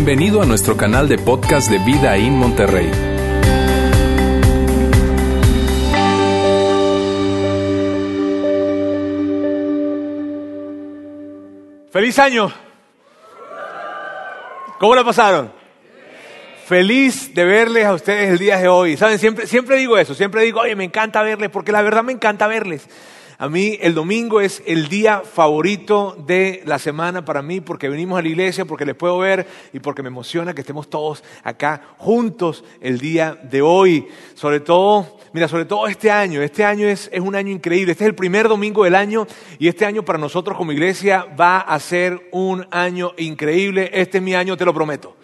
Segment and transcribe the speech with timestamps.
[0.00, 2.88] Bienvenido a nuestro canal de podcast de Vida en Monterrey.
[11.90, 12.52] ¡Feliz año!
[14.78, 15.50] ¿Cómo la pasaron?
[16.66, 18.96] Feliz de verles a ustedes el día de hoy.
[18.96, 22.12] Saben, siempre, siempre digo eso, siempre digo, oye, me encanta verles, porque la verdad me
[22.12, 22.86] encanta verles.
[23.40, 28.18] A mí el domingo es el día favorito de la semana para mí porque venimos
[28.18, 31.82] a la iglesia, porque les puedo ver y porque me emociona que estemos todos acá
[31.98, 34.08] juntos el día de hoy.
[34.34, 36.42] Sobre todo, mira, sobre todo este año.
[36.42, 37.92] Este año es, es un año increíble.
[37.92, 39.24] Este es el primer domingo del año
[39.60, 43.88] y este año para nosotros como iglesia va a ser un año increíble.
[43.92, 45.17] Este es mi año, te lo prometo.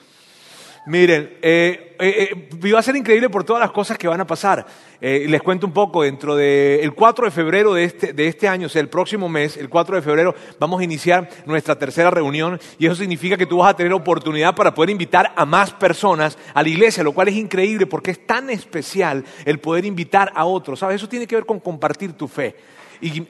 [0.87, 4.27] Miren, eh, eh, eh, va a ser increíble por todas las cosas que van a
[4.27, 4.66] pasar.
[5.01, 8.70] Les cuento un poco, dentro del 4 de febrero de este, de este año, o
[8.70, 12.87] sea, el próximo mes, el 4 de febrero, vamos a iniciar nuestra tercera reunión y
[12.87, 16.62] eso significa que tú vas a tener oportunidad para poder invitar a más personas a
[16.62, 20.78] la iglesia, lo cual es increíble porque es tan especial el poder invitar a otros.
[20.78, 20.97] ¿Sabes?
[20.97, 22.56] Eso tiene que ver con compartir tu fe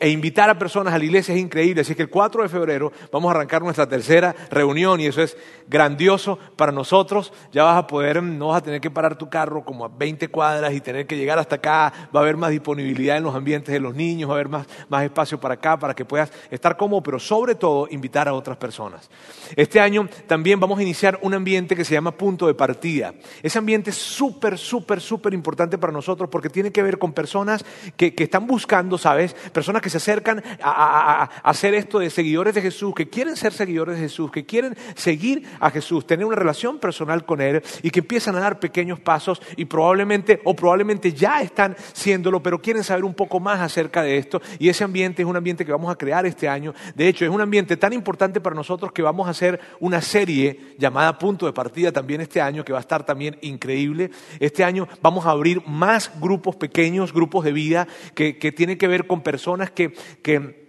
[0.00, 1.80] e invitar a personas a la iglesia es increíble.
[1.80, 5.36] Así que el 4 de febrero vamos a arrancar nuestra tercera reunión y eso es
[5.69, 7.33] grandioso para nosotros.
[7.53, 10.28] Ya vas a poder, no vas a tener que parar tu carro como a 20
[10.28, 11.92] cuadras y tener que llegar hasta acá.
[12.14, 14.66] Va a haber más disponibilidad en los ambientes de los niños, va a haber más,
[14.89, 18.56] más espacio para acá, para que puedas estar cómodo, pero sobre todo invitar a otras
[18.56, 19.11] personas.
[19.56, 23.14] Este año también vamos a iniciar un ambiente que se llama punto de partida.
[23.42, 27.64] Ese ambiente es súper, súper, súper importante para nosotros porque tiene que ver con personas
[27.97, 29.34] que, que están buscando, ¿sabes?
[29.81, 34.03] Que se acercan a, hacer esto de seguidores de Jesús, que quieren ser seguidores de
[34.03, 38.37] Jesús, que quieren seguir a Jesús, tener una relación personal con Él y que empiezan
[38.37, 43.15] a dar pequeños pasos y probablemente o probablemente ya están siéndolo, pero quieren saber un
[43.15, 46.27] poco más acerca de esto y ese ambiente es un ambiente que vamos a crear
[46.27, 46.75] este año.
[46.95, 50.75] De hecho, es un ambiente tan importante para nosotros que vamos a hacer una serie
[50.78, 54.11] llamada Punto de Partida también este año, que va a estar también increíble.
[54.41, 58.88] Este año vamos a abrir más grupos pequeños, grupos de vida, que, que tienen que
[58.88, 60.65] ver con personas que,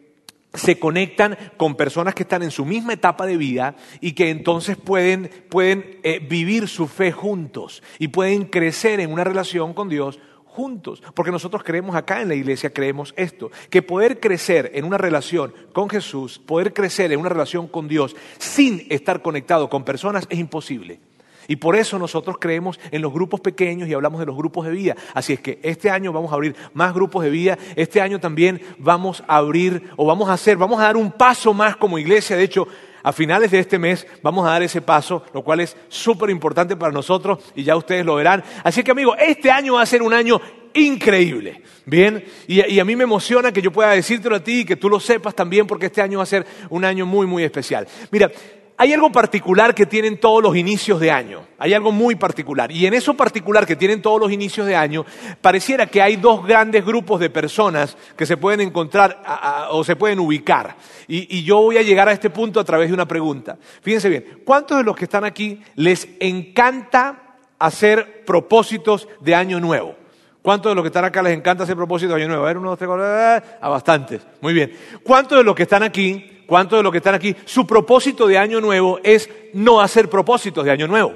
[0.54, 4.78] se conectan con personas que están en su misma etapa de vida y que entonces
[4.78, 11.04] pueden, eh, vivir su fe juntos y pueden crecer en una relación con Dios juntos.
[11.14, 15.54] Porque nosotros creemos acá en la iglesia, creemos esto, que poder crecer en una relación
[15.74, 20.40] con Jesús, poder crecer en una relación con Dios sin estar conectado con personas es
[20.40, 21.02] imposible.
[21.48, 24.72] Y por eso nosotros creemos en los grupos pequeños y hablamos de los grupos de
[24.72, 24.96] vida.
[25.14, 27.58] Así es que este año vamos a abrir más grupos de vida.
[27.76, 31.54] Este año también vamos a abrir o vamos a hacer, vamos a dar un paso
[31.54, 32.36] más como iglesia.
[32.36, 32.68] De hecho,
[33.04, 36.76] a finales de este mes vamos a dar ese paso, lo cual es súper importante
[36.76, 38.44] para nosotros y ya ustedes lo verán.
[38.64, 40.42] Así que amigos, este año va a ser un año
[40.74, 41.62] increíble.
[41.86, 44.76] Bien, y, y, a mí me emociona que yo pueda decírtelo a ti y que
[44.76, 47.88] tú lo sepas también porque este año va a ser un año muy, muy especial.
[48.10, 48.32] Mira,
[48.78, 51.42] hay algo particular que tienen todos los inicios de año.
[51.58, 52.72] Hay algo muy particular.
[52.72, 55.06] Y en eso particular que tienen todos los inicios de año,
[55.42, 59.22] pareciera que hay dos grandes grupos de personas que se pueden encontrar
[59.72, 60.76] o se pueden ubicar.
[61.08, 63.58] Y, y, yo voy a llegar a este punto a través de una pregunta.
[63.82, 69.96] Fíjense bien, ¿cuántos de los que están aquí les encanta hacer propósitos de año nuevo?
[70.42, 72.44] ¿Cuántos de los que están acá les encanta hacer propósitos de año nuevo?
[72.44, 74.22] A ver, uno, dos, tres, cuatro, a bastantes.
[74.42, 74.74] Muy bien.
[75.02, 77.36] ¿Cuántos de los que están aquí ¿Cuántos de los que están aquí?
[77.46, 81.14] Su propósito de año nuevo es no hacer propósitos de año nuevo.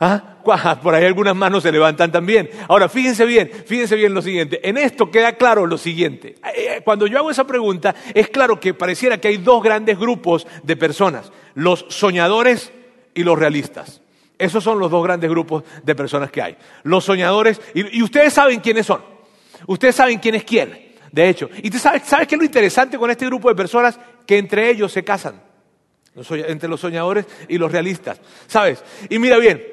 [0.00, 0.36] ¿Ah?
[0.82, 2.48] Por ahí algunas manos se levantan también.
[2.68, 4.66] Ahora, fíjense bien, fíjense bien lo siguiente.
[4.66, 6.36] En esto queda claro lo siguiente.
[6.54, 9.98] Eh, eh, cuando yo hago esa pregunta, es claro que pareciera que hay dos grandes
[9.98, 12.72] grupos de personas, los soñadores
[13.14, 14.00] y los realistas.
[14.38, 16.56] Esos son los dos grandes grupos de personas que hay.
[16.84, 19.02] Los soñadores, y, ustedes saben quiénes son.
[19.66, 20.87] Ustedes saben quién es quién.
[21.12, 23.98] De hecho, ¿y sabes, sabes qué es lo interesante con este grupo de personas?
[24.26, 25.42] Que entre ellos se casan,
[26.30, 28.82] entre los soñadores y los realistas, ¿sabes?
[29.08, 29.64] Y mira bien,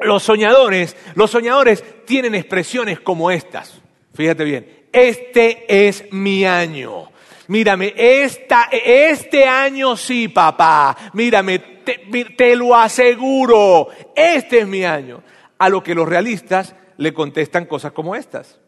[0.00, 3.80] los soñadores, los soñadores tienen expresiones como estas.
[4.14, 7.10] Fíjate bien, este es mi año.
[7.48, 10.96] Mírame, esta, este año sí, papá.
[11.12, 13.88] Mírame, te lo aseguro.
[14.14, 15.22] Este es mi año.
[15.58, 18.61] A lo que los realistas le contestan cosas como estas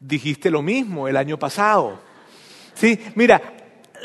[0.00, 1.98] dijiste lo mismo el año pasado.
[2.74, 3.40] Sí, mira,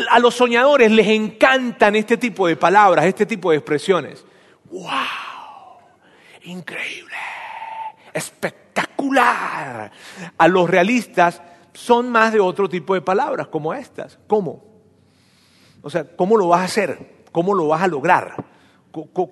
[0.09, 4.25] a los soñadores les encantan este tipo de palabras, este tipo de expresiones.
[4.69, 4.89] ¡Wow!
[6.43, 7.15] Increíble,
[8.13, 9.91] espectacular.
[10.37, 11.41] A los realistas
[11.73, 14.17] son más de otro tipo de palabras como estas.
[14.27, 14.63] ¿Cómo?
[15.81, 17.23] O sea, ¿cómo lo vas a hacer?
[17.31, 18.43] ¿Cómo lo vas a lograr?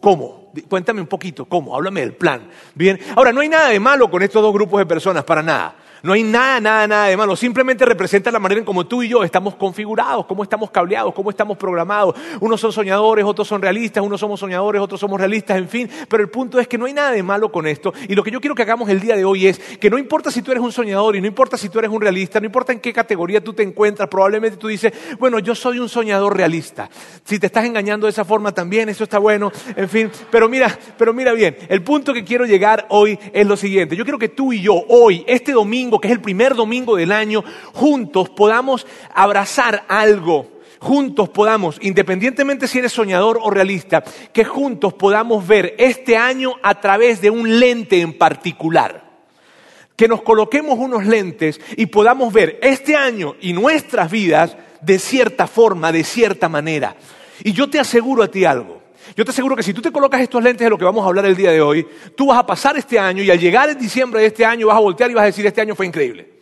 [0.01, 0.51] ¿Cómo?
[0.69, 1.75] Cuéntame un poquito, ¿cómo?
[1.75, 2.49] Háblame del plan.
[2.73, 2.99] Bien.
[3.15, 5.75] Ahora, no hay nada de malo con estos dos grupos de personas, para nada.
[6.03, 7.35] No hay nada, nada, nada de malo.
[7.35, 11.29] Simplemente representa la manera en cómo tú y yo estamos configurados, cómo estamos cableados, cómo
[11.29, 12.15] estamos programados.
[12.39, 15.89] Unos son soñadores, otros son realistas, unos somos soñadores, otros somos realistas, en fin.
[16.07, 17.93] Pero el punto es que no hay nada de malo con esto.
[18.07, 20.31] Y lo que yo quiero que hagamos el día de hoy es que no importa
[20.31, 22.71] si tú eres un soñador y no importa si tú eres un realista, no importa
[22.71, 26.89] en qué categoría tú te encuentras, probablemente tú dices, bueno, yo soy un soñador realista.
[27.23, 30.11] Si te estás engañando de esa forma también, eso está bueno, en fin.
[30.31, 33.95] Pero mira, pero mira bien, el punto que quiero llegar hoy es lo siguiente.
[33.95, 37.13] Yo quiero que tú y yo hoy, este domingo, que es el primer domingo del
[37.13, 37.43] año,
[37.73, 44.03] juntos podamos abrazar algo juntos podamos, independientemente si eres soñador o realista,
[44.33, 49.07] que juntos podamos ver este año a través de un lente en particular.
[49.95, 55.45] Que nos coloquemos unos lentes y podamos ver este año y nuestras vidas de cierta
[55.45, 56.95] forma, de cierta manera.
[57.43, 58.78] Y yo te aseguro a ti algo.
[59.15, 61.07] Yo te aseguro que si tú te colocas estos lentes de lo que vamos a
[61.07, 63.77] hablar el día de hoy, tú vas a pasar este año y al llegar en
[63.77, 66.39] diciembre de este año vas a voltear y vas a decir, este año fue increíble.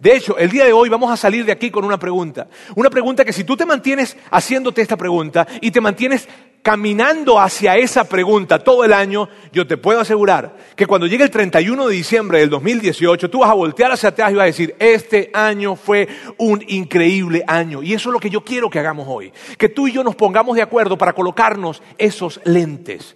[0.00, 2.48] De hecho, el día de hoy vamos a salir de aquí con una pregunta.
[2.74, 6.28] Una pregunta que si tú te mantienes haciéndote esta pregunta y te mantienes
[6.64, 11.30] caminando hacia esa pregunta todo el año, yo te puedo asegurar que cuando llegue el
[11.30, 14.74] 31 de diciembre del 2018, tú vas a voltear hacia atrás y vas a decir,
[14.78, 16.08] este año fue
[16.38, 17.82] un increíble año.
[17.82, 19.30] Y eso es lo que yo quiero que hagamos hoy.
[19.58, 23.14] Que tú y yo nos pongamos de acuerdo para colocarnos esos lentes.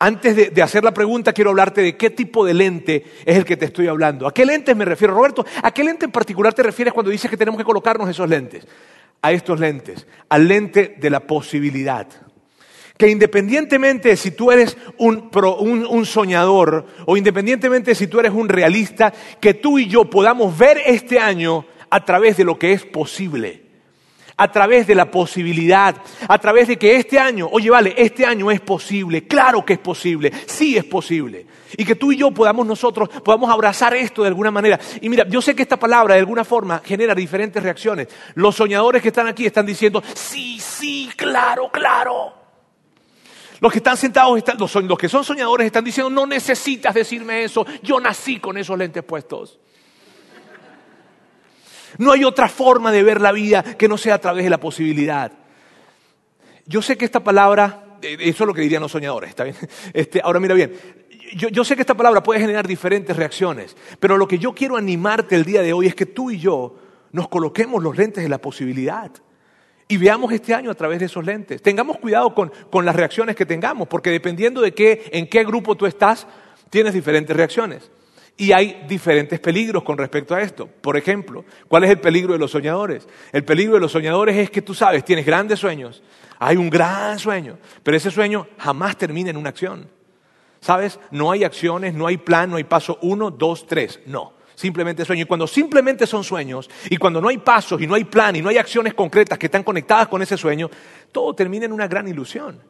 [0.00, 3.44] Antes de, de, hacer la pregunta, quiero hablarte de qué tipo de lente es el
[3.44, 4.26] que te estoy hablando.
[4.26, 5.46] ¿A qué lentes me refiero, Roberto?
[5.62, 8.66] ¿A qué lente en particular te refieres cuando dices que tenemos que colocarnos esos lentes?
[9.20, 12.08] A estos lentes, al lente de la posibilidad
[13.02, 18.48] que independientemente de si tú eres un, soñador o independientemente de si tú eres un
[18.48, 22.84] realista, que tú y yo podamos ver este año a través de lo que es
[22.86, 23.60] posible,
[24.36, 25.96] a través de la posibilidad,
[26.28, 29.80] a través de que este año, oye, vale, este año es posible, claro que es
[29.80, 31.44] posible, sí es posible.
[31.76, 34.78] Y que tú y yo podamos nosotros, podamos abrazar esto de alguna manera.
[35.00, 38.06] Y mira, yo sé que esta palabra de alguna forma genera diferentes reacciones.
[38.36, 42.41] Los soñadores que están aquí están diciendo, sí, sí, claro, claro.
[43.62, 47.44] Los que están sentados, están, los, los que son soñadores están diciendo, no necesitas decirme
[47.44, 49.60] eso, yo nací con esos lentes puestos.
[51.96, 54.58] No hay otra forma de ver la vida que no sea a través de la
[54.58, 55.30] posibilidad.
[56.66, 59.54] Yo sé que esta palabra, eh, eso es lo que dirían los soñadores, ¿está bien?
[59.94, 60.76] Este, ahora mira bien,
[61.36, 64.76] yo, yo, sé que esta palabra puede generar diferentes reacciones, pero lo que yo quiero
[64.76, 66.74] animarte el día de hoy es que tú y yo
[67.12, 69.12] nos coloquemos los lentes de la posibilidad
[69.92, 71.60] y veamos este año a través de esos lentes.
[71.60, 72.50] Tengamos cuidado con,
[72.82, 76.26] las reacciones que tengamos, porque dependiendo de qué, en qué grupo tú estás,
[76.70, 77.90] tienes diferentes reacciones.
[78.38, 80.66] Y hay diferentes peligros con respecto a esto.
[80.66, 83.06] Por ejemplo, ¿cuál es el peligro de los soñadores?
[83.32, 86.02] El peligro de los soñadores es que tú sabes, tienes grandes sueños,
[86.38, 89.90] hay un gran sueño, pero ese sueño jamás termina en una acción.
[90.62, 90.98] ¿Sabes?
[91.10, 94.00] No hay acciones, no hay plan, no hay paso uno, dos, tres.
[94.06, 95.24] No simplemente sueños.
[95.24, 98.40] Y cuando simplemente son sueños, y cuando no hay pasos, y no hay plan, y
[98.40, 100.70] no hay acciones concretas que están conectadas con ese sueño,
[101.10, 102.60] todo termina en una gran ilusión.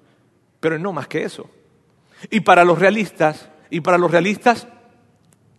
[0.59, 1.51] Pero no más que eso.
[2.31, 4.67] Y para los realistas, y para los realistas,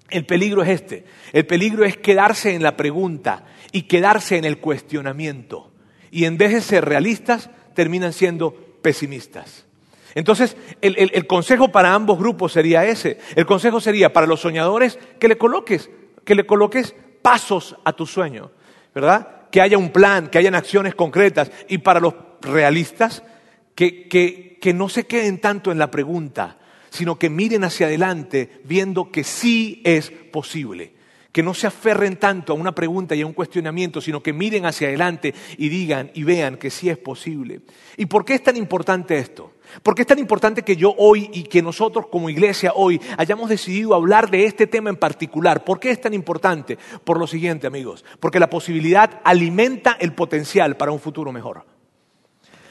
[0.09, 1.05] el peligro es este.
[1.31, 5.71] El peligro es quedarse en la pregunta y quedarse en el cuestionamiento.
[6.09, 9.65] Y en vez de ser realistas, terminan siendo pesimistas.
[10.15, 13.17] Entonces, el, el, consejo para ambos grupos sería ese.
[13.35, 15.89] El consejo sería para los soñadores que le coloques
[16.23, 18.51] que le coloques pasos a tu sueño,
[18.93, 19.49] ¿verdad?
[19.51, 21.51] Que haya un plan, que hayan acciones concretas.
[21.67, 23.23] Y para los realistas,
[23.75, 26.57] que, que, que no se queden tanto en la pregunta,
[26.89, 30.93] sino que miren hacia adelante viendo que sí es posible.
[31.33, 34.65] Que no se aferren tanto a una pregunta y a un cuestionamiento, sino que miren
[34.65, 37.59] hacia adelante y digan y vean que sí es posible.
[37.97, 39.51] ¿Y por qué es tan importante esto?
[39.81, 43.49] ¿Por qué es tan importante que yo hoy y que nosotros como iglesia hoy hayamos
[43.49, 45.63] decidido hablar de este tema en particular?
[45.63, 46.77] ¿Por qué es tan importante?
[47.03, 51.65] Por lo siguiente, amigos, porque la posibilidad alimenta el potencial para un futuro mejor.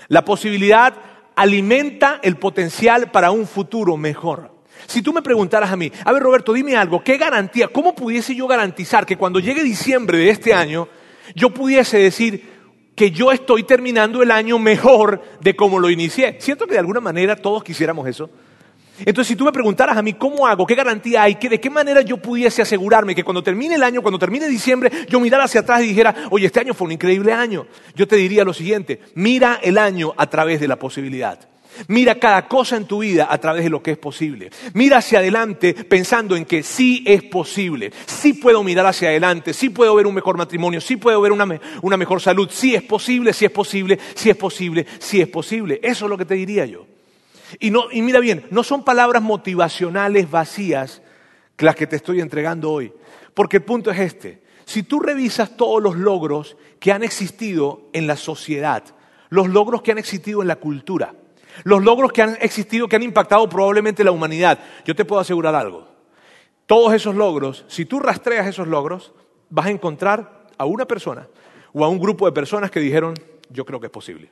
[0.09, 0.95] La posibilidad
[1.35, 4.52] alimenta el potencial para un futuro mejor.
[4.87, 8.35] Si tú me preguntaras a mí, a ver Roberto, dime algo, ¿qué garantía, cómo pudiese
[8.35, 10.89] yo garantizar que cuando llegue diciembre de este año,
[11.35, 12.53] yo pudiese decir,
[12.95, 16.37] que yo estoy terminando el año mejor de como lo inicié.
[16.41, 18.31] Siento que de alguna manera todos quisiéramos eso.
[18.99, 22.03] Entonces, si tú me preguntaras a mí cómo hago, qué garantía hay, de qué manera
[22.03, 25.83] yo pudiese asegurarme que cuando termine el año, cuando termine diciembre, yo mirara hacia atrás
[25.83, 29.59] y dijera, oye, este año fue un increíble año, yo te diría lo siguiente, mira
[29.63, 31.52] el año a través de la posibilidad.
[31.89, 34.51] Mira cada cosa en tu vida a través de lo que es posible.
[34.75, 37.93] Mira hacia adelante pensando en que sí es posible.
[38.07, 41.47] Sí puedo mirar hacia adelante, sí puedo ver un mejor matrimonio, sí puedo ver una,
[41.97, 42.49] mejor salud.
[42.51, 45.81] Sí es posible, sí es posible, sí es posible, sí es posible.
[45.83, 46.87] Eso es lo que te diría yo.
[47.59, 51.03] Y, no, y mira bien, no son palabras motivacionales vacías
[51.63, 52.93] las que te estoy entregando hoy.
[53.35, 54.43] Porque el punto es este.
[54.65, 58.85] Si tú revisas todos los logros que han existido en la sociedad,
[59.31, 61.15] los logros que han existido en la cultura,
[61.65, 65.55] los logros que han existido, que han impactado probablemente la humanidad, yo te puedo asegurar
[65.55, 65.87] algo.
[66.67, 69.13] Todos esos logros, si tú rastreas esos logros,
[69.51, 71.29] vas a encontrar a una persona
[71.73, 73.15] o a un grupo de personas que dijeron,
[73.51, 74.31] yo creo que es posible.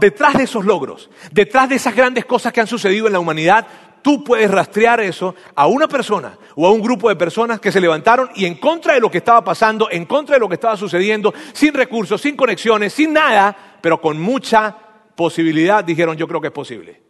[0.00, 3.66] detrás de esos logros, detrás de esas grandes cosas que han sucedido en la humanidad,
[4.02, 7.80] tú puedes rastrear eso a una persona o a un grupo de personas que se
[7.80, 10.76] levantaron y en contra de lo que estaba pasando, en contra de lo que estaba
[10.76, 14.76] sucediendo, sin recursos, sin conexiones, sin nada, pero con mucha
[15.14, 17.00] posibilidad, dijeron yo creo que es posible.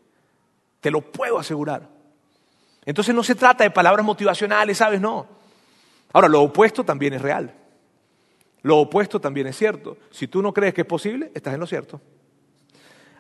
[0.80, 1.88] Te lo puedo asegurar.
[2.84, 5.00] Entonces no se trata de palabras motivacionales, ¿sabes?
[5.00, 5.26] No.
[6.12, 7.54] Ahora, lo opuesto también es real.
[8.62, 9.98] Lo opuesto también es cierto.
[10.10, 12.00] Si tú no crees que es posible, estás en lo cierto.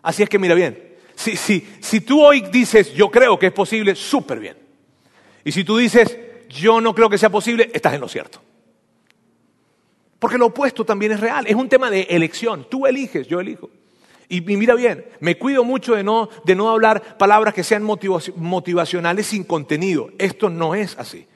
[0.02, 3.94] Así es que mira bien, si, si tú hoy dices yo creo que es posible,
[3.94, 4.56] súper bien.
[5.44, 8.40] Y si tú dices yo no creo que sea posible, estás en lo cierto.
[10.18, 11.46] Porque lo opuesto también es real.
[11.46, 12.66] Es un tema de elección.
[12.70, 13.70] Tú eliges, yo elijo.
[14.28, 19.26] Y, mira bien, me cuido mucho de no, de no hablar palabras que sean motivacionales
[19.26, 20.10] sin contenido.
[20.18, 21.26] Esto no es así.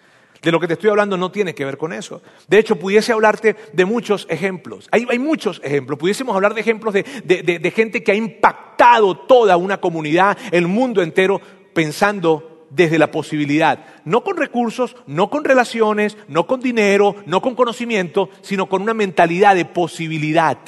[0.42, 2.22] De lo que te estoy hablando no tiene que ver con eso.
[2.46, 4.88] De hecho, pudiese hablarte de muchos ejemplos.
[4.92, 5.98] Hay, muchos ejemplos.
[5.98, 11.40] Pudiésemos hablar de ejemplos de, gente que ha impactado toda una comunidad, el mundo entero,
[11.74, 13.84] pensando desde la posibilidad.
[14.04, 18.94] No con recursos, no con relaciones, no con dinero, no con conocimiento, sino con una
[18.94, 20.58] mentalidad de posibilidad.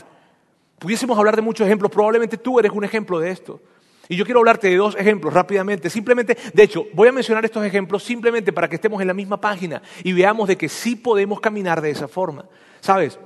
[0.80, 1.92] Pudiésemos hablar de muchos ejemplos.
[1.92, 3.60] Probablemente tú eres un ejemplo de esto.
[4.08, 5.90] Y yo quiero hablarte de dos ejemplos rápidamente.
[5.90, 9.40] Simplemente, de hecho, voy a mencionar estos ejemplos simplemente para que estemos en la misma
[9.40, 12.46] página y veamos de que sí podemos caminar de esa forma.
[12.80, 13.20] ¿Sabes?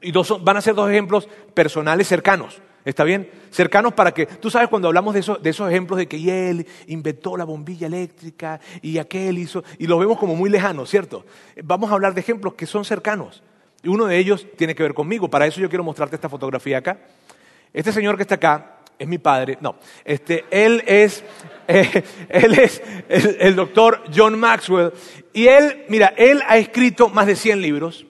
[0.00, 2.62] Y dos, van a ser dos ejemplos personales cercanos.
[2.84, 3.28] ¿Está bien?
[3.50, 7.36] Cercanos para que, tú sabes cuando hablamos de, de esos ejemplos de que él inventó
[7.36, 11.26] la bombilla eléctrica y aquel hizo, y los vemos como muy lejanos, ¿cierto?
[11.62, 13.42] Vamos a hablar de ejemplos que son cercanos.
[13.82, 15.28] Y uno de ellos tiene que ver conmigo.
[15.28, 16.98] Para eso yo quiero mostrarte esta fotografía acá.
[17.72, 21.24] Este señor que está acá es mi padre, no, este, él es,
[21.68, 22.04] eh,
[23.40, 24.92] el, doctor John Maxwell
[25.32, 28.06] y él, mira, él ha escrito más de 100 libros,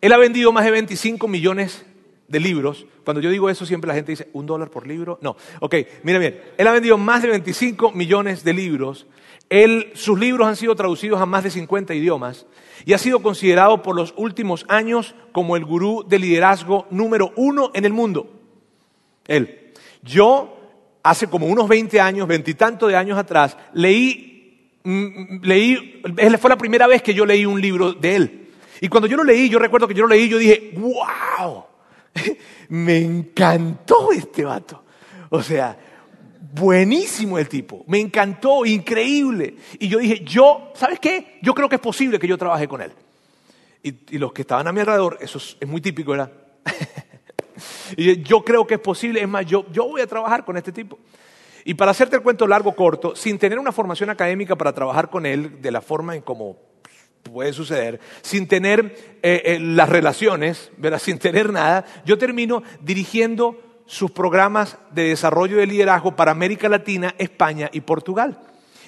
[0.00, 1.84] él ha vendido más de 25 millones
[2.28, 2.86] de libros.
[3.04, 5.18] Cuando yo digo eso siempre la gente dice, ¿un dólar por libro?
[5.20, 5.74] No, ok,
[6.04, 9.06] mira bien, él ha vendido más de 25 millones de libros,
[9.50, 12.46] él, sus libros han sido traducidos a más de 50 idiomas
[12.84, 17.70] y ha sido considerado por los últimos años como el gurú de liderazgo número uno
[17.74, 18.30] en el mundo.
[19.26, 19.72] Él.
[20.02, 20.58] Yo,
[21.02, 26.02] hace como unos 20 años, veintitantos de años atrás, leí, mm, leí,
[26.38, 28.48] fue la primera vez que yo leí un libro de él.
[28.80, 31.64] Y cuando yo lo leí, yo recuerdo que yo lo leí, yo dije, wow,
[32.68, 34.82] me encantó este vato.
[35.30, 35.78] O sea,
[36.50, 39.54] buenísimo el tipo, me encantó, increíble.
[39.78, 41.38] Y yo dije, yo, ¿sabes qué?
[41.40, 42.92] Yo creo que es posible que yo trabaje con él.
[43.82, 46.32] Y, los que estaban a mi alrededor, eso es, muy típico, ¿verdad?
[47.96, 50.72] Y yo creo que es posible, es más, yo, yo voy a trabajar con este
[50.72, 50.98] tipo.
[51.64, 55.26] Y para hacerte el cuento largo, corto, sin tener una formación académica para trabajar con
[55.26, 56.56] él de la forma en como
[57.22, 64.10] puede suceder, sin tener eh, eh, las relaciones, sin tener nada, yo termino dirigiendo sus
[64.10, 68.38] programas de desarrollo de liderazgo para América Latina, España y Portugal.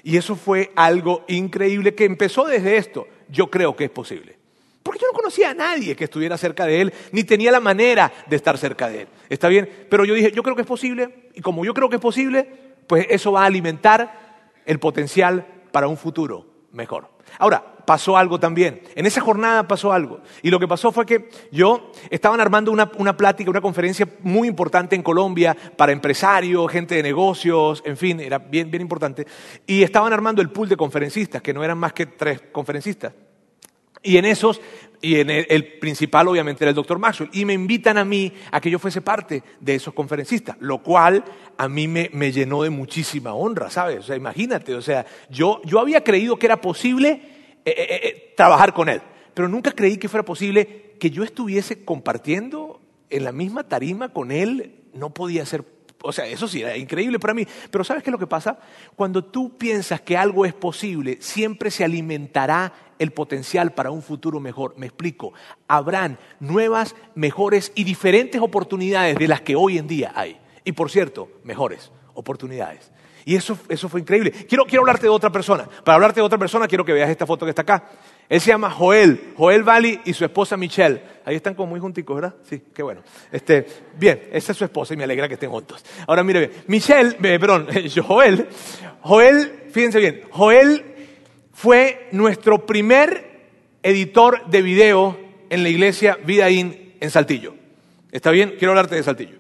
[0.03, 3.07] Y eso fue algo increíble que empezó desde esto.
[3.29, 4.39] Yo creo que es posible.
[4.83, 8.11] Porque yo no conocía a nadie que estuviera cerca de él, ni tenía la manera
[8.27, 9.09] de estar cerca de él.
[9.29, 9.69] ¿Está bien?
[9.91, 12.49] Pero yo dije, yo creo que es posible, y como yo creo que es posible,
[12.87, 17.11] pues eso va a alimentar el potencial para un futuro mejor.
[17.39, 18.83] Ahora, pasó algo también.
[18.95, 20.21] En esa jornada pasó algo.
[20.43, 24.49] Y lo que pasó fue que yo estaban armando una, una, plática, una conferencia muy
[24.49, 29.27] importante en Colombia para empresarios, gente de negocios, en fin, era bien, bien importante.
[29.67, 33.13] Y estaban armando el pool de conferencistas, que no eran más que tres conferencistas.
[34.07, 34.61] Y en esos,
[35.01, 38.61] y en el, principal obviamente era el doctor Maxwell, y me invitan a mí a
[38.61, 41.25] que yo fuese parte de esos conferencistas, lo cual
[41.57, 44.01] a mí me, llenó de muchísima honra, ¿sabes?
[44.01, 47.34] O sea, imagínate, o sea, yo, yo había creído que era posible
[47.65, 49.01] eh, eh, eh, trabajar con él,
[49.33, 52.81] pero nunca creí que fuera posible que yo estuviese compartiendo
[53.11, 55.65] en la misma tarima con él, no podía ser
[56.07, 57.47] o sea, eso sí, era increíble para mí.
[57.71, 58.59] Pero ¿sabes qué es lo que pasa?
[58.95, 64.39] Cuando tú piensas que algo es posible, siempre se alimentará el potencial para un futuro
[64.39, 64.75] mejor.
[64.77, 65.33] Me explico.
[65.67, 70.37] Habrán nuevas, mejores y diferentes oportunidades de las que hoy en día hay.
[70.63, 72.93] Y por cierto, mejores oportunidades.
[73.27, 74.31] Y eso, eso fue increíble.
[74.31, 75.65] Quiero, quiero hablarte de otra persona.
[75.83, 77.85] Para hablarte de otra persona, quiero que veas esta foto que está acá.
[78.29, 81.01] Él se llama Joel, Joel Valley y su esposa Michelle.
[81.25, 82.35] Ahí están como muy junticos, ¿verdad?
[82.49, 83.03] Sí, qué bueno.
[83.33, 83.67] Este,
[83.97, 85.85] bien, esa es su esposa y me alegra que estén juntos.
[86.07, 87.69] Ahora mire bien, Michelle, perdón,
[88.07, 88.49] Joel,
[89.01, 90.85] Joel, fíjense bien, Joel
[91.53, 93.35] fue nuestro primer
[93.83, 95.19] editor de video
[95.51, 97.55] en la iglesia Vidaín en Saltillo.
[98.11, 98.55] ¿Está bien?
[98.59, 99.39] Quiero hablarte de Saltillo.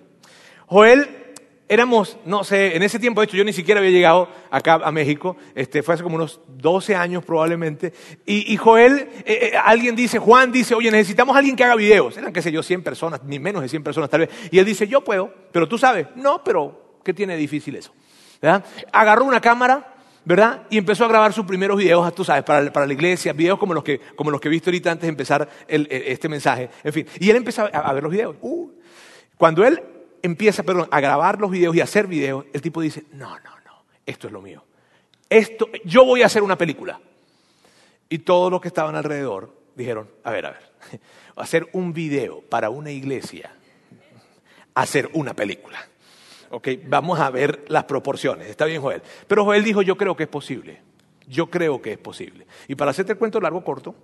[0.66, 1.23] Joel
[1.68, 4.92] éramos, no sé, en ese tiempo, de hecho, yo ni siquiera había llegado acá a
[4.92, 7.92] México, este, fue hace como unos 12 años probablemente,
[8.26, 12.16] y, Joel, eh, eh, alguien dice, Juan dice, oye, necesitamos a alguien que haga videos,
[12.16, 14.64] eran, qué sé yo, 100 personas, ni menos de 100 personas tal vez, y él
[14.64, 17.92] dice, yo puedo, pero tú sabes, no, pero, ¿qué tiene difícil eso?
[18.40, 18.64] ¿verdad?
[18.92, 19.94] Agarró una cámara,
[20.26, 20.62] ¿verdad?
[20.68, 23.72] Y empezó a grabar sus primeros videos, tú sabes, para, para la iglesia, videos como
[23.72, 27.06] los, que, como los que he visto ahorita antes de empezar este mensaje, en fin,
[27.18, 28.36] y él empezó a, a ver los videos.
[28.42, 28.70] Uh,
[29.36, 29.82] cuando él
[30.24, 33.50] empieza perdón, a grabar los videos y a hacer videos, el tipo dice, no, no,
[33.66, 34.64] no, esto es lo mío.
[35.28, 36.98] Esto, yo voy a hacer una película.
[38.08, 41.00] Y todos los que estaban alrededor dijeron, a ver, a ver,
[41.36, 43.54] hacer un video para una iglesia,
[44.74, 45.78] hacer una película.
[46.48, 48.48] Ok, vamos a ver las proporciones.
[48.48, 49.02] Está bien, Joel.
[49.28, 50.80] Pero Joel dijo, yo creo que es posible.
[51.26, 52.46] Yo creo que es posible.
[52.66, 53.94] Y para hacerte el cuento largo, corto,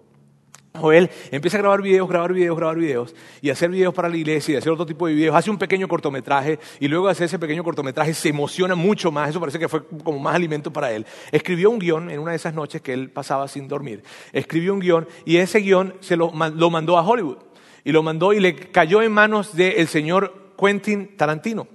[0.79, 4.55] Joel empieza a grabar videos, grabar videos, grabar videos y hacer videos para la iglesia
[4.55, 5.35] y hacer otro tipo de videos.
[5.35, 9.31] Hace un pequeño cortometraje y luego de hacer ese pequeño cortometraje se emociona mucho más.
[9.31, 11.05] Eso parece que fue como más alimento para él.
[11.33, 14.03] Escribió un guion en una de esas noches que él pasaba sin dormir.
[14.33, 17.39] Escribió un guion y ese guion se lo, mandó a Hollywood.
[17.83, 21.67] Y lo mandó y le cayó en manos del señor Quentin Tarantino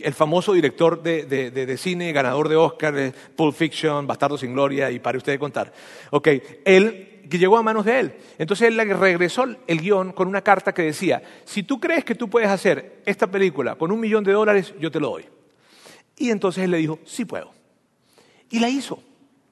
[0.00, 4.98] el famoso director de, cine, ganador de Oscar, de Pulp Fiction, Bastardo sin Gloria, y
[4.98, 5.72] para usted contar.
[6.10, 6.28] Ok,
[6.64, 8.14] él que llegó a manos de él.
[8.38, 12.28] Entonces él regresó el guion con una carta que decía, si tú crees que tú
[12.28, 15.24] puedes hacer esta película con un millón de dólares, yo te lo doy.
[16.16, 17.50] Y entonces él le dijo, sí puedo.
[18.50, 19.02] Y la hizo.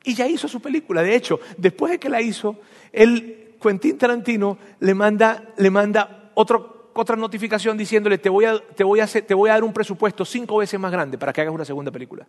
[0.05, 1.03] Y ya hizo su película.
[1.03, 2.61] De hecho, después de que la hizo,
[2.93, 9.01] el Quentin Tarantino le manda, le manda otra notificación diciéndole, te voy, a, te, voy
[9.01, 11.65] a te voy a dar un presupuesto cinco veces más grande para que hagas una
[11.65, 12.27] segunda película.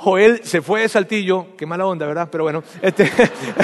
[0.00, 2.28] Joel se fue de Saltillo, qué mala onda, ¿verdad?
[2.30, 3.10] Pero bueno, este,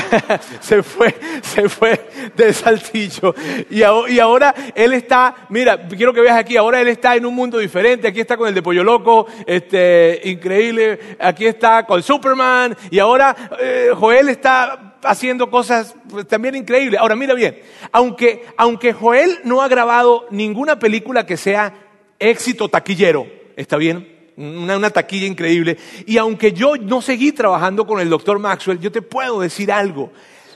[0.60, 3.32] se, fue, se fue de Saltillo.
[3.70, 7.58] Y, ahora él está, mira, quiero que veas aquí, ahora él está en un mundo
[7.58, 8.08] diferente.
[8.08, 11.16] Aquí está con el de Pollo Loco, este, increíble.
[11.20, 12.76] Aquí está con Superman.
[12.90, 16.98] Y ahora eh, Joel está haciendo cosas pues, también increíbles.
[16.98, 17.60] Ahora mira bien,
[17.92, 21.74] aunque, aunque Joel no ha grabado ninguna película que sea
[22.18, 24.13] éxito taquillero, ¿está bien?
[24.36, 25.76] Una, taquilla increíble.
[26.06, 30.12] Y aunque yo no seguí trabajando con el doctor Maxwell, yo te puedo decir algo.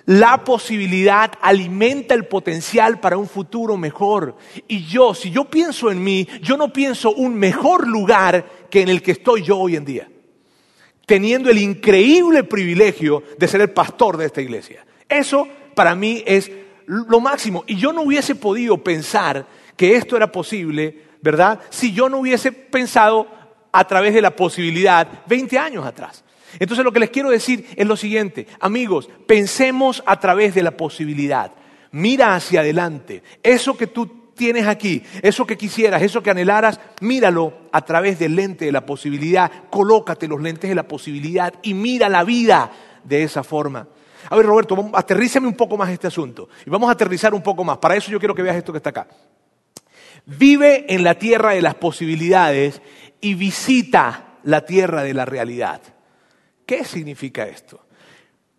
[0.07, 4.37] La posibilidad alimenta el potencial para un futuro mejor.
[4.67, 8.89] Y yo, si yo pienso en mí, yo no pienso un mejor lugar que en
[8.89, 10.09] el que estoy yo hoy en día.
[11.05, 14.87] Teniendo el increíble privilegio de ser el pastor de esta iglesia.
[15.09, 16.51] Eso para mí es
[16.87, 17.65] lo máximo.
[17.67, 21.61] Y yo no hubiese podido pensar que esto era posible, ¿verdad?
[21.71, 23.29] Si yo no hubiese pensado
[23.73, 26.25] a través de la posibilidad 20 años atrás.
[26.59, 30.77] Entonces lo que les quiero decir es lo siguiente, amigos, pensemos a través de la
[30.77, 31.53] posibilidad.
[31.91, 33.23] Mira hacia adelante.
[33.43, 38.37] Eso que tú tienes aquí, eso que quisieras, eso que anhelaras, míralo a través del
[38.37, 39.51] lente de la posibilidad.
[39.71, 42.71] Colócate los lentes de la posibilidad y mira la vida
[43.05, 43.89] de esa forma.
[44.31, 46.49] A ver, Roberto, aterrízame un poco más este asunto.
[46.67, 47.79] Y vamos a aterrizar un poco más.
[47.79, 49.09] Para eso yo quiero que veas esto que está acá.
[50.27, 52.83] Vive en la tierra de las posibilidades
[53.21, 55.81] y visita la tierra de la realidad.
[56.65, 57.89] ¿Qué significa esto?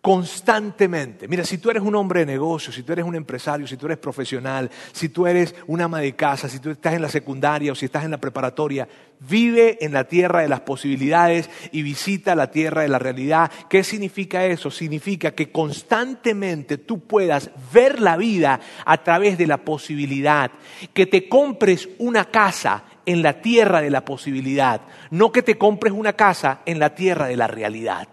[0.00, 1.28] Constantemente.
[1.28, 3.84] Mira, si tú eres un hombre de negocio, si tú eres un empresario, si tú
[3.84, 7.70] eres profesional, si tú eres una ama de casa, si tú estás en la secundaria
[7.70, 8.88] o si estás en la preparatoria,
[9.20, 13.52] vive en la tierra de las posibilidades y visita la tierra de la realidad.
[13.68, 14.70] ¿Qué significa eso?
[14.70, 20.50] Significa que constantemente tú puedas ver la vida a través de la posibilidad,
[20.94, 25.92] que te compres una casa en la tierra de la posibilidad, no que te compres
[25.92, 28.08] una casa en la tierra de la realidad.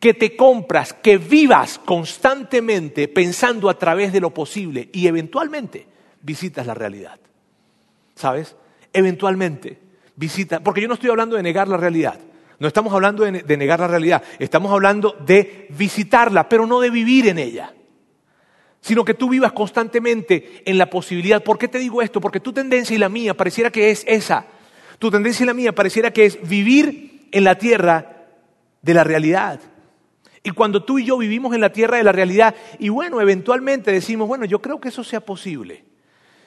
[0.00, 5.86] Que te compras, que vivas constantemente pensando a través de lo posible y eventualmente
[6.22, 7.18] visitas la realidad.
[8.14, 8.56] ¿Sabes?
[8.92, 9.78] Eventualmente
[10.16, 12.18] visita, porque yo no estoy hablando de negar la realidad,
[12.58, 17.28] no estamos hablando de negar la realidad, estamos hablando de visitarla, pero no de vivir
[17.28, 17.72] en ella
[18.88, 21.42] sino que tú vivas constantemente en la posibilidad.
[21.42, 22.22] ¿Por qué te digo esto?
[22.22, 24.46] Porque tu tendencia y la mía pareciera que es esa.
[24.98, 28.28] Tu tendencia y la mía pareciera que es vivir en la tierra
[28.80, 29.60] de la realidad.
[30.42, 33.92] Y cuando tú y yo vivimos en la tierra de la realidad, y bueno, eventualmente
[33.92, 35.84] decimos, bueno, yo creo que eso sea posible.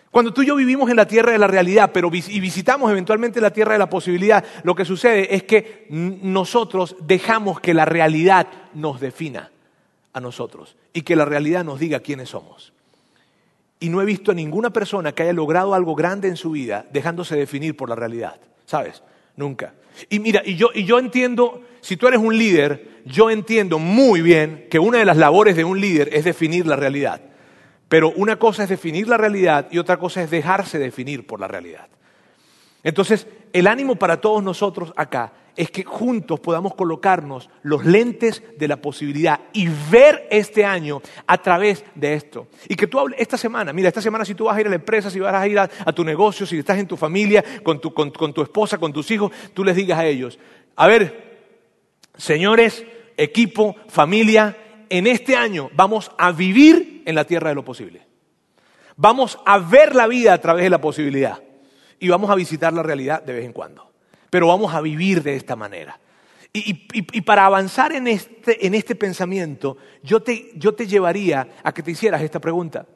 [0.09, 3.39] Cuando tú y yo vivimos en la tierra de la realidad, pero y visitamos eventualmente
[3.39, 8.47] la tierra de la posibilidad, lo que sucede es que nosotros dejamos que la realidad
[8.73, 9.51] nos defina.
[10.13, 12.73] A nosotros y que la realidad nos diga quiénes somos.
[13.79, 16.85] Y no he visto a ninguna persona que haya logrado algo grande en su vida
[16.91, 19.01] dejándose definir por la realidad, ¿sabes?
[19.35, 19.73] Nunca.
[20.09, 24.21] Y mira, y yo, y yo entiendo, si tú eres un líder, yo entiendo muy
[24.21, 27.21] bien que una de las labores de un líder es definir la realidad.
[27.89, 31.47] Pero una cosa es definir la realidad y otra cosa es dejarse definir por la
[31.47, 31.87] realidad.
[32.83, 38.67] Entonces, el ánimo para todos nosotros acá es que juntos podamos colocarnos los lentes de
[38.67, 42.47] la posibilidad y ver este año a través de esto.
[42.67, 44.69] Y que tú hables esta semana, mira, esta semana si tú vas a ir a
[44.69, 47.79] la empresa, si vas a ir a, tu negocio, si estás en tu familia, con
[47.79, 50.39] tu, con tu esposa, con tus hijos, tú les digas a ellos,
[50.75, 51.41] a ver,
[52.15, 52.85] señores,
[53.17, 54.57] equipo, familia,
[54.89, 58.07] en este año vamos a vivir en la tierra de lo posible.
[58.95, 61.41] Vamos a ver la vida a través de la posibilidad
[61.99, 63.90] y vamos a visitar la realidad de vez en cuando
[64.31, 65.99] pero vamos a vivir de esta manera.
[66.53, 71.91] Y, para avanzar en este, este pensamiento, yo te, yo te llevaría a que te
[71.91, 72.87] hicieras esta pregunta.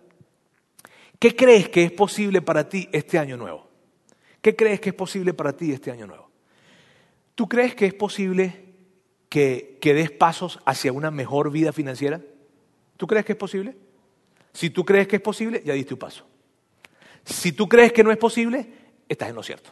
[1.19, 3.69] ¿Qué crees que es posible para ti este año nuevo?
[4.41, 6.30] ¿Qué crees que es posible para ti este año nuevo?
[7.36, 8.65] ¿Tú crees que es posible
[9.30, 12.21] que, que des pasos hacia una mejor vida financiera?
[12.98, 13.76] ¿Tú crees que es posible?
[14.54, 16.26] Si tú crees que es posible, ya diste un paso.
[17.26, 18.67] Si tú crees que no es posible,
[19.08, 19.71] estás en lo cierto.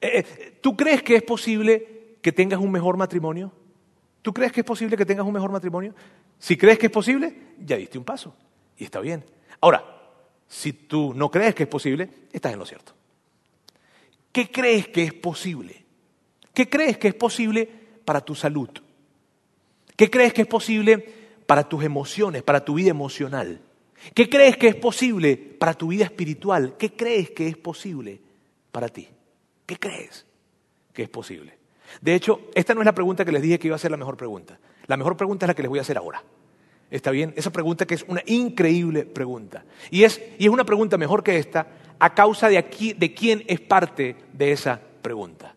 [0.00, 3.52] Eh, eh, ¿Tú crees que es posible que tengas un mejor matrimonio?
[4.22, 5.94] ¿Tú crees que es posible que tengas un mejor matrimonio?
[6.38, 8.34] Si crees que es posible, ya diste un paso
[8.76, 9.24] y está bien.
[9.60, 9.84] Ahora,
[10.46, 12.92] si tú no crees que es posible, estás en lo cierto.
[14.32, 15.84] ¿Qué crees que es posible?
[16.54, 17.68] ¿Qué crees que es posible
[18.04, 18.70] para tu salud?
[19.96, 20.98] ¿Qué crees que es posible
[21.46, 23.60] para tus emociones, para tu vida emocional?
[24.14, 26.76] ¿Qué crees que es posible para tu vida espiritual?
[26.78, 28.20] ¿Qué crees que es posible
[28.70, 29.08] para ti?
[29.68, 30.24] ¿Qué crees
[30.94, 31.58] que es posible?
[32.00, 33.98] De hecho, esta no es la pregunta que les dije que iba a ser la
[33.98, 34.58] mejor pregunta.
[34.86, 36.22] La mejor pregunta es la que les voy a hacer ahora.
[36.90, 37.34] ¿Está bien?
[37.36, 39.66] Esa pregunta que es una increíble pregunta.
[39.90, 41.66] Y es, y es una pregunta mejor que esta
[41.98, 45.54] a causa de, aquí, de quién es parte de esa pregunta.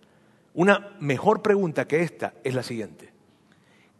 [0.56, 3.14] Una mejor pregunta que esta es la siguiente.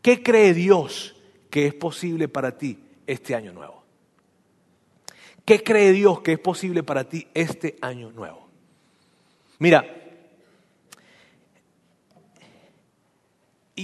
[0.02, 1.16] ¿Qué cree Dios
[1.50, 3.86] que es posible para ti este año nuevo?
[5.46, 8.50] ¿Qué cree Dios que es posible para ti este año nuevo?
[9.60, 10.01] Mira,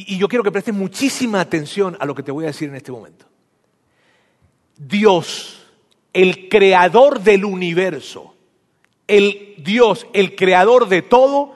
[0.06, 2.76] Y, yo quiero que prestes muchísima atención a lo que te voy a decir en
[2.76, 3.26] este momento.
[4.78, 5.66] Dios,
[6.14, 8.36] el creador del universo,
[9.08, 11.56] el Dios, el creador de todo,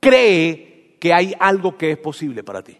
[0.00, 2.78] cree que hay algo que es posible para ti.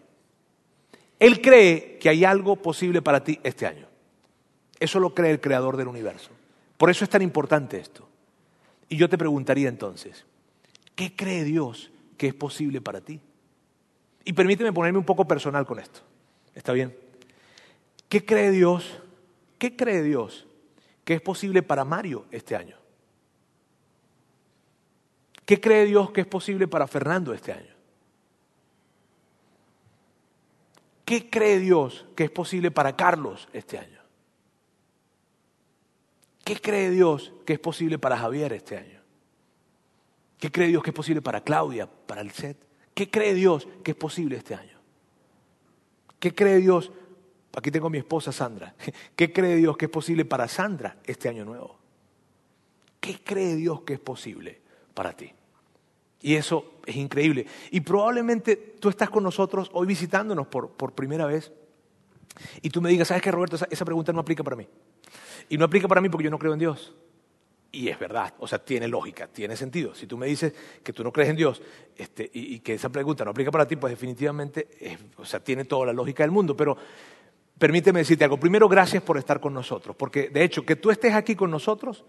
[1.19, 3.87] Él cree que hay algo posible para ti este año.
[4.79, 6.31] Eso lo cree el creador del universo.
[6.77, 8.07] Por eso es tan importante esto.
[8.89, 10.25] Y yo te preguntaría entonces,
[10.95, 13.21] ¿qué cree Dios que es posible para ti?
[14.23, 16.01] Y permíteme ponerme un poco personal con esto.
[16.53, 16.95] ¿Está bien?
[18.07, 19.01] ¿Qué cree Dios?
[19.57, 20.47] ¿Qué cree Dios
[21.03, 22.77] que es posible para Mario este año?
[25.45, 27.73] ¿Qué cree Dios que es posible para Fernando este año?
[31.05, 33.99] ¿Qué cree Dios que es posible para Carlos este año?
[36.43, 39.01] ¿Qué cree Dios que es posible para Javier este año?
[40.37, 42.68] ¿Qué cree Dios que es posible para Claudia, para el set?
[42.99, 44.77] ¿Qué cree Dios que es posible este año?
[46.19, 46.91] ¿Qué cree Dios?
[47.55, 48.75] Aquí tengo a mi esposa Sandra.
[49.15, 51.79] ¿Qué cree Dios que es posible para Sandra este año nuevo?
[52.99, 54.59] ¿Qué cree Dios que es posible
[54.93, 55.31] para ti?
[56.23, 57.45] Y eso es increíble.
[57.71, 61.53] Y probablemente tú estás con nosotros hoy visitándonos por, por primera vez
[62.61, 63.55] y tú me digas, ¿sabes qué, Roberto?
[63.69, 64.67] esa pregunta no aplica para mí.
[65.47, 66.93] Y no aplica para mí porque yo no creo en Dios.
[67.71, 69.93] Y es verdad, o sea, tiene lógica, tiene sentido.
[69.93, 70.53] Si tú me dices
[70.83, 71.61] que tú no crees en Dios
[71.95, 74.69] este, y, que esa pregunta no aplica para ti, pues definitivamente,
[75.17, 76.57] o sea, tiene toda la lógica del mundo.
[76.57, 76.75] Pero
[77.59, 78.39] permíteme decirte algo.
[78.39, 82.05] Primero, gracias por estar con nosotros, porque de hecho, que tú estés aquí con nosotros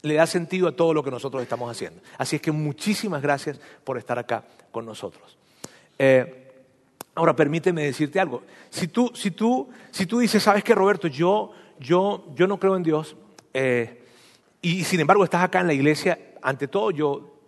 [0.00, 2.00] le da sentido a todo lo que nosotros estamos haciendo.
[2.16, 5.36] Así es que muchísimas gracias por estar acá con nosotros.
[5.98, 6.52] Eh,
[7.14, 8.42] ahora, permíteme decirte algo.
[8.70, 11.08] Si tú, si tú, si tú dices, ¿sabes qué, Roberto?
[11.08, 13.16] Yo, yo, yo no creo en Dios.
[13.52, 14.03] Eh,
[14.64, 17.38] y sin embargo estás acá en la iglesia, ante todo yo,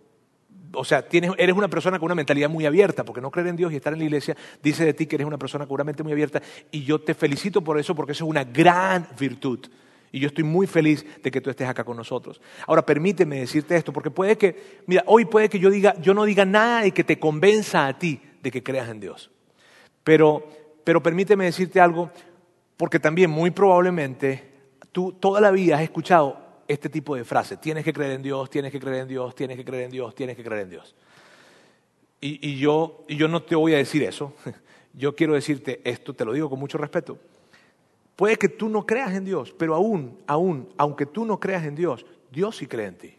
[0.71, 3.73] o sea, eres una persona con una mentalidad muy abierta, porque no creer en Dios
[3.73, 6.03] y estar en la iglesia dice de ti que eres una persona con una mente
[6.03, 9.65] muy abierta, y yo te felicito por eso, porque eso es una gran virtud.
[10.11, 12.39] Y yo estoy muy feliz de que tú estés acá con nosotros.
[12.67, 16.23] Ahora, permíteme decirte esto, porque puede que, mira, hoy puede que yo, diga, yo no
[16.23, 19.31] diga nada y que te convenza a ti de que creas en Dios.
[20.03, 20.47] Pero,
[20.83, 22.11] pero permíteme decirte algo,
[22.77, 24.51] porque también muy probablemente
[24.91, 27.57] tú toda la vida has escuchado este tipo de frase.
[27.57, 30.15] Tienes que creer en Dios, tienes que creer en Dios, tienes que creer en Dios,
[30.15, 30.95] tienes que creer en Dios.
[32.19, 34.33] Y, yo, yo no te voy a decir eso.
[34.93, 37.19] Yo quiero decirte esto, te lo digo con mucho respeto.
[38.15, 41.75] Puede que tú no creas en Dios, pero aún, aún, aunque tú no creas en
[41.75, 43.13] Dios, Dios sí cree en ti.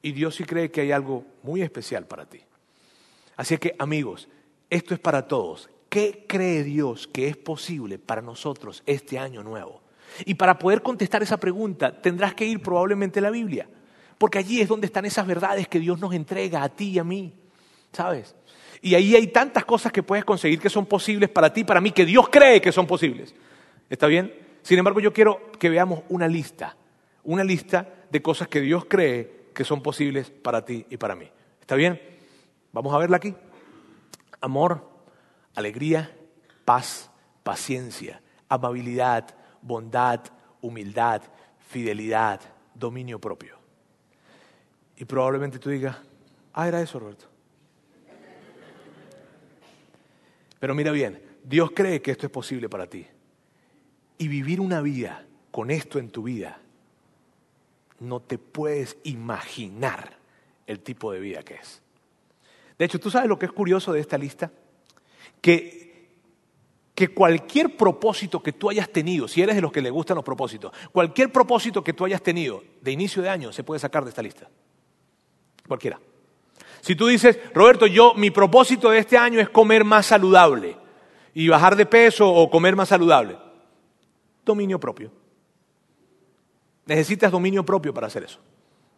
[0.00, 2.40] Y Dios sí cree que hay algo muy especial para ti.
[3.36, 4.28] Así que, amigos,
[4.70, 5.68] esto es para todos.
[5.88, 9.80] ¿Qué cree Dios que es posible para nosotros este año nuevo?
[10.24, 13.68] Y para poder contestar esa pregunta tendrás que ir probablemente a la Biblia,
[14.18, 17.04] porque allí es donde están esas verdades que Dios nos entrega a ti y a
[17.04, 17.32] mí,
[17.92, 18.34] ¿sabes?
[18.80, 21.90] Y ahí hay tantas cosas que puedes conseguir que son posibles para ti para mí,
[21.90, 23.34] que Dios cree que son posibles.
[23.90, 24.32] ¿Está bien?
[24.62, 26.76] Sin embargo, yo quiero que veamos una lista,
[27.24, 31.28] una lista de cosas que Dios cree que son posibles para ti y para mí.
[31.60, 32.00] ¿Está bien?
[32.72, 33.34] Vamos a verla aquí.
[34.40, 34.88] Amor,
[35.54, 36.14] alegría,
[36.64, 37.10] paz,
[37.42, 39.34] paciencia, amabilidad,
[39.68, 40.20] bondad,
[40.62, 41.22] humildad,
[41.68, 42.40] fidelidad,
[42.74, 43.56] dominio propio.
[44.96, 45.96] Y probablemente tú digas,
[46.54, 47.26] ah, era eso, Roberto.
[50.58, 53.06] Pero mira bien, Dios cree que esto es posible para ti.
[54.18, 56.60] Y vivir una vida con esto en tu vida,
[58.00, 60.16] no te puedes imaginar
[60.66, 61.80] el tipo de vida que es.
[62.76, 64.50] De hecho, ¿tú sabes lo que es curioso de esta lista?
[65.40, 65.87] Que,
[66.98, 70.24] que cualquier propósito que tú hayas tenido, si eres de los que le gustan los
[70.24, 74.10] propósitos, cualquier propósito que tú hayas tenido de inicio de año se puede sacar de
[74.10, 74.48] esta lista.
[75.68, 76.00] Cualquiera.
[76.80, 80.76] Si tú dices, Roberto, yo mi propósito de este año es comer más saludable
[81.34, 83.38] y bajar de peso o comer más saludable,
[84.44, 85.12] dominio propio.
[86.84, 88.40] Necesitas dominio propio para hacer eso.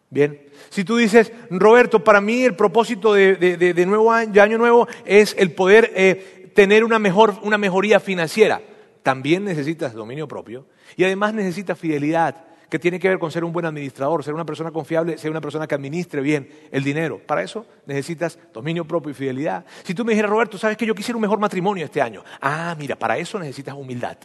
[0.09, 0.49] Bien.
[0.69, 5.51] Si tú dices, Roberto, para mí el propósito de, nuevo año, año, nuevo es el
[5.51, 8.61] poder eh, tener una, mejor, una mejoría financiera,
[9.03, 13.51] también necesitas dominio propio y además necesitas fidelidad que tiene que ver con ser un
[13.51, 17.19] buen administrador, ser una persona confiable, ser una persona que administre bien el dinero.
[17.19, 19.65] Para eso necesitas dominio propio y fidelidad.
[19.83, 22.23] Si tú me dijeras, Roberto, sabes que yo quisiera un mejor matrimonio este año.
[22.39, 24.17] Ah, mira, para eso necesitas humildad.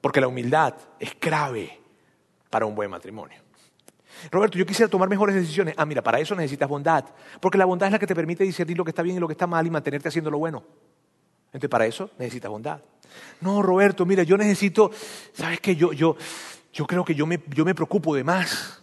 [0.00, 1.78] Porque la humildad es clave
[2.48, 3.41] para un buen matrimonio.
[4.30, 5.74] Roberto, yo quisiera tomar mejores decisiones.
[5.76, 7.04] Ah, mira, para eso necesitas bondad.
[7.40, 9.26] Porque la bondad es la que te permite discernir lo que está bien y lo
[9.26, 10.62] que está mal y mantenerte haciendo lo bueno.
[11.46, 12.80] Entonces, para eso necesitas bondad.
[13.40, 14.90] No, Roberto, mira, yo necesito,
[15.32, 15.76] ¿sabes qué?
[15.76, 16.16] Yo, yo,
[16.72, 18.82] yo creo que yo me, yo me preocupo de más.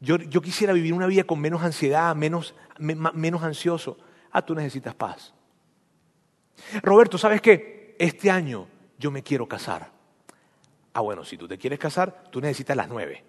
[0.00, 3.98] Yo, yo, quisiera vivir una vida con menos ansiedad, menos, menos ansioso.
[4.32, 5.32] Ah, tú necesitas paz.
[6.82, 7.94] Roberto, ¿sabes qué?
[7.98, 8.66] Este año
[8.98, 9.90] yo me quiero casar.
[10.92, 13.22] Ah, bueno, si tú te quieres casar, tú necesitas las nueve.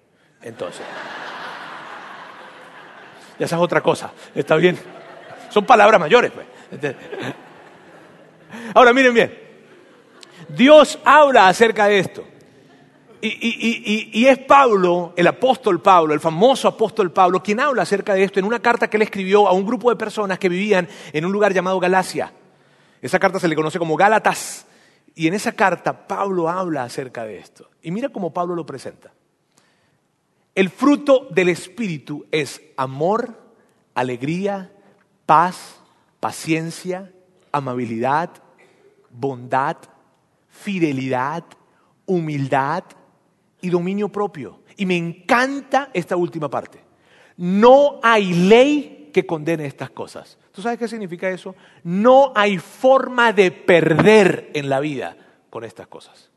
[0.44, 0.86] Entonces.
[3.40, 4.12] Ya esa es otra cosa.
[4.36, 4.78] ¿Está bien?
[5.50, 6.96] Son palabras mayores, pues.
[8.74, 9.40] Ahora, miren bien.
[10.50, 12.26] Dios habla acerca de esto.
[13.26, 18.40] Y, es Pablo, el apóstol Pablo, el famoso apóstol Pablo, quien habla acerca de esto
[18.40, 21.32] en una carta que él escribió a un grupo de personas que vivían en un
[21.32, 22.34] lugar llamado Galacia.
[23.02, 24.66] Esa carta se le conoce como Gálatas.
[25.16, 27.70] Y en esa carta Pablo habla acerca de esto.
[27.82, 29.12] Y mira cómo Pablo lo presenta.
[30.56, 33.40] El fruto del Espíritu es amor,
[33.94, 34.72] alegría,
[35.26, 35.82] paz,
[36.20, 37.12] paciencia,
[37.52, 38.30] amabilidad,
[39.10, 39.78] bondad,
[40.50, 41.44] fidelidad,
[42.06, 42.84] humildad,
[43.64, 44.60] y dominio propio.
[44.76, 46.80] Y me encanta esta última parte.
[47.38, 50.38] No hay ley que condene estas cosas.
[50.52, 51.56] ¿Tú sabes qué significa eso?
[51.84, 55.16] No hay forma de perder en la vida
[55.50, 56.30] con estas cosas.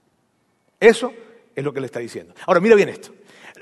[0.79, 1.12] Eso
[1.55, 2.33] es lo que le está diciendo.
[2.46, 3.12] Ahora, mira bien esto.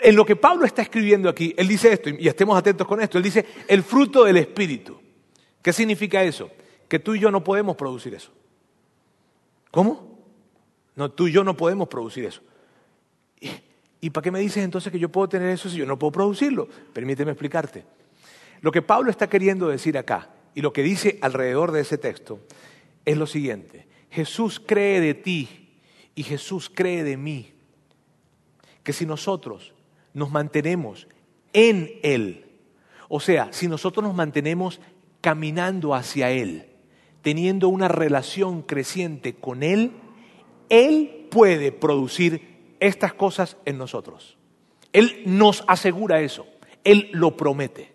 [0.03, 3.19] En lo que Pablo está escribiendo aquí, él dice esto, y estemos atentos con esto,
[3.19, 5.01] él dice el fruto del Espíritu.
[5.63, 6.51] ¿Qué significa eso?
[6.89, 8.31] Que tú y yo no podemos producir eso.
[9.71, 10.19] ¿Cómo?
[10.95, 12.43] No, tú y yo no podemos producir eso.
[14.01, 16.13] ¿Y para qué me dices entonces que yo puedo tener eso si yo no puedo
[16.13, 16.69] producirlo?
[16.93, 17.85] Permíteme explicarte.
[18.61, 22.41] Lo que Pablo está queriendo decir acá y lo que dice alrededor de ese texto
[23.05, 23.87] es lo siguiente.
[24.11, 25.71] Jesús cree de ti
[26.15, 27.53] y Jesús cree de mí.
[28.83, 29.73] Que si nosotros
[30.14, 31.07] nos mantenemos
[31.53, 32.44] en Él,
[33.09, 34.81] o sea, si nosotros nos mantenemos
[35.20, 36.66] caminando hacia Él,
[37.22, 39.92] teniendo una relación creciente con Él,
[40.68, 44.37] Él puede producir estas cosas en nosotros.
[44.92, 46.46] Él nos asegura eso.
[46.83, 47.92] Él lo promete.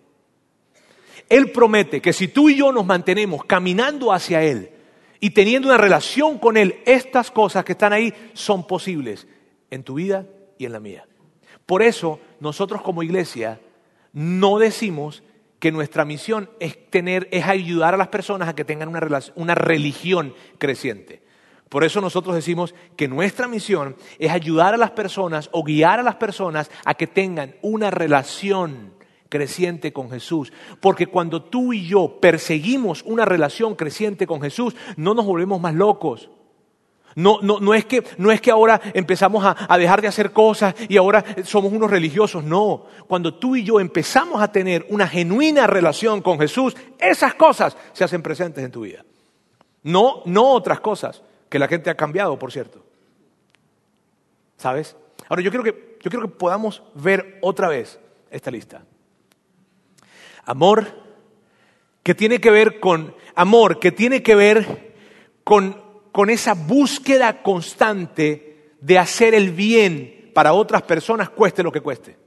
[1.27, 4.71] Él promete que si tú y yo nos mantenemos caminando hacia Él
[5.19, 9.27] y teniendo una relación con Él, estas cosas que están ahí son posibles
[9.69, 10.25] en tu vida
[10.57, 11.08] y en la mía.
[11.69, 13.61] Por eso nosotros como iglesia
[14.11, 15.21] no decimos
[15.59, 19.53] que nuestra misión es tener, es ayudar a las personas a que tengan una, una
[19.53, 21.21] religión creciente.
[21.69, 26.03] Por eso nosotros decimos que nuestra misión es ayudar a las personas o guiar a
[26.03, 28.95] las personas a que tengan una relación
[29.29, 30.51] creciente con Jesús.
[30.79, 35.75] Porque cuando tú y yo perseguimos una relación creciente con Jesús, no nos volvemos más
[35.75, 36.31] locos.
[37.15, 40.31] No, no, no, es que, no es que ahora empezamos a, a, dejar de hacer
[40.31, 42.43] cosas y ahora somos unos religiosos.
[42.43, 47.75] No, cuando tú y yo empezamos a tener una genuina relación con Jesús, esas cosas
[47.93, 49.03] se hacen presentes en tu vida.
[49.83, 52.85] No, no otras cosas que la gente ha cambiado, por cierto.
[54.57, 54.95] ¿Sabes?
[55.27, 58.83] Ahora yo quiero que, yo quiero que podamos ver otra vez esta lista.
[60.45, 61.09] Amor
[62.03, 64.93] que tiene que ver con amor, que tiene que ver
[65.43, 71.81] con con esa búsqueda constante de hacer el bien para otras personas, cueste lo que
[71.81, 72.17] cueste.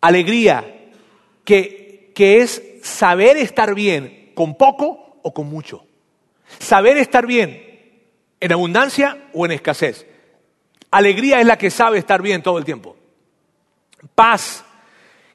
[0.00, 0.90] Alegría,
[1.44, 5.84] que, que es saber estar bien con poco o con mucho.
[6.58, 7.70] Saber estar bien
[8.40, 10.06] en abundancia o en escasez.
[10.90, 12.96] Alegría es la que sabe estar bien todo el tiempo.
[14.14, 14.64] Paz,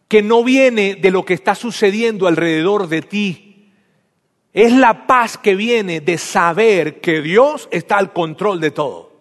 [0.07, 3.44] que no viene de lo que está sucediendo alrededor de ti,
[4.55, 9.11] es la paz que viene de saber que Dios está al control de todo.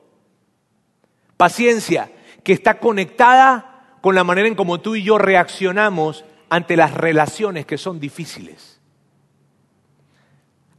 [1.37, 2.13] Paciencia,
[2.45, 7.67] que está conectada con la manera en cómo tú y yo reaccionamos ante las relaciones
[7.67, 8.81] que son difíciles.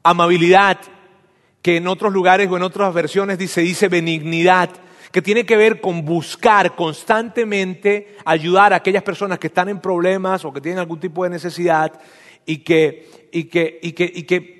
[0.03, 0.77] Amabilidad,
[1.61, 4.69] que en otros lugares o en otras versiones se dice benignidad,
[5.11, 10.45] que tiene que ver con buscar constantemente ayudar a aquellas personas que están en problemas
[10.45, 11.91] o que tienen algún tipo de necesidad
[12.45, 14.55] y que, y que,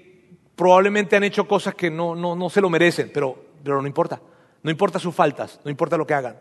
[0.55, 4.21] probablemente han hecho cosas que no se lo merecen, pero, pero no importa.
[4.65, 6.39] No importa sus faltas, no importa lo que hagan.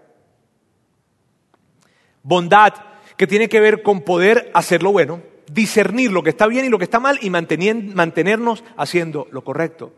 [2.23, 2.73] Bondad,
[3.19, 5.21] que tiene que ver con poder hacer lo bueno,
[5.53, 9.93] discernir lo que está bien y lo que está mal y mantenernos haciendo lo correcto.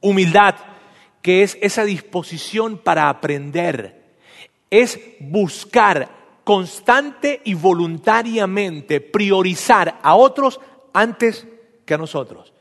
[0.00, 0.56] Humildad,
[1.22, 4.16] que es esa disposición para aprender,
[4.68, 10.58] es buscar constante y voluntariamente priorizar a otros
[10.92, 11.46] antes
[11.84, 12.52] que a nosotros.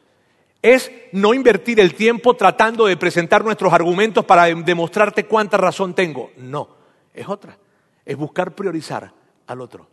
[0.62, 6.32] Es no invertir el tiempo tratando de presentar nuestros argumentos para demostrarte cuánta razón tengo.
[6.38, 6.70] No,
[7.14, 7.58] es otra.
[8.06, 9.12] Es buscar priorizar
[9.48, 9.88] al otro.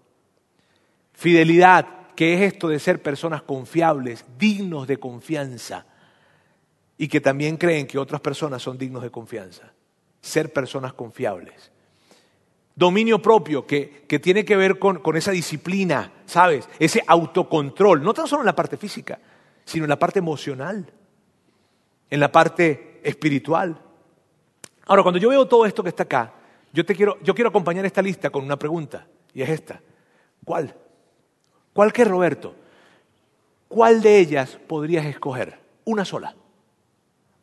[1.14, 5.86] Fidelidad, que es esto de ser personas confiables, dignos de confianza
[6.98, 9.72] y que también creen que otras personas son dignos de confianza.
[10.20, 11.70] Ser personas confiables
[12.78, 16.68] dominio propio que, tiene que ver con, con, esa disciplina, ¿sabes?
[16.78, 19.18] Ese autocontrol, no tan solo en la parte física,
[19.64, 20.86] sino en la parte emocional,
[22.08, 23.80] en la parte espiritual.
[24.86, 26.34] Ahora, cuando yo veo todo esto que está acá,
[26.72, 29.80] yo, te quiero, yo quiero acompañar esta lista con una pregunta, y es esta.
[30.44, 30.72] ¿Cuál?
[31.72, 32.54] ¿Cuál que Roberto?
[33.66, 35.58] ¿Cuál de ellas podrías escoger?
[35.84, 36.36] Una sola.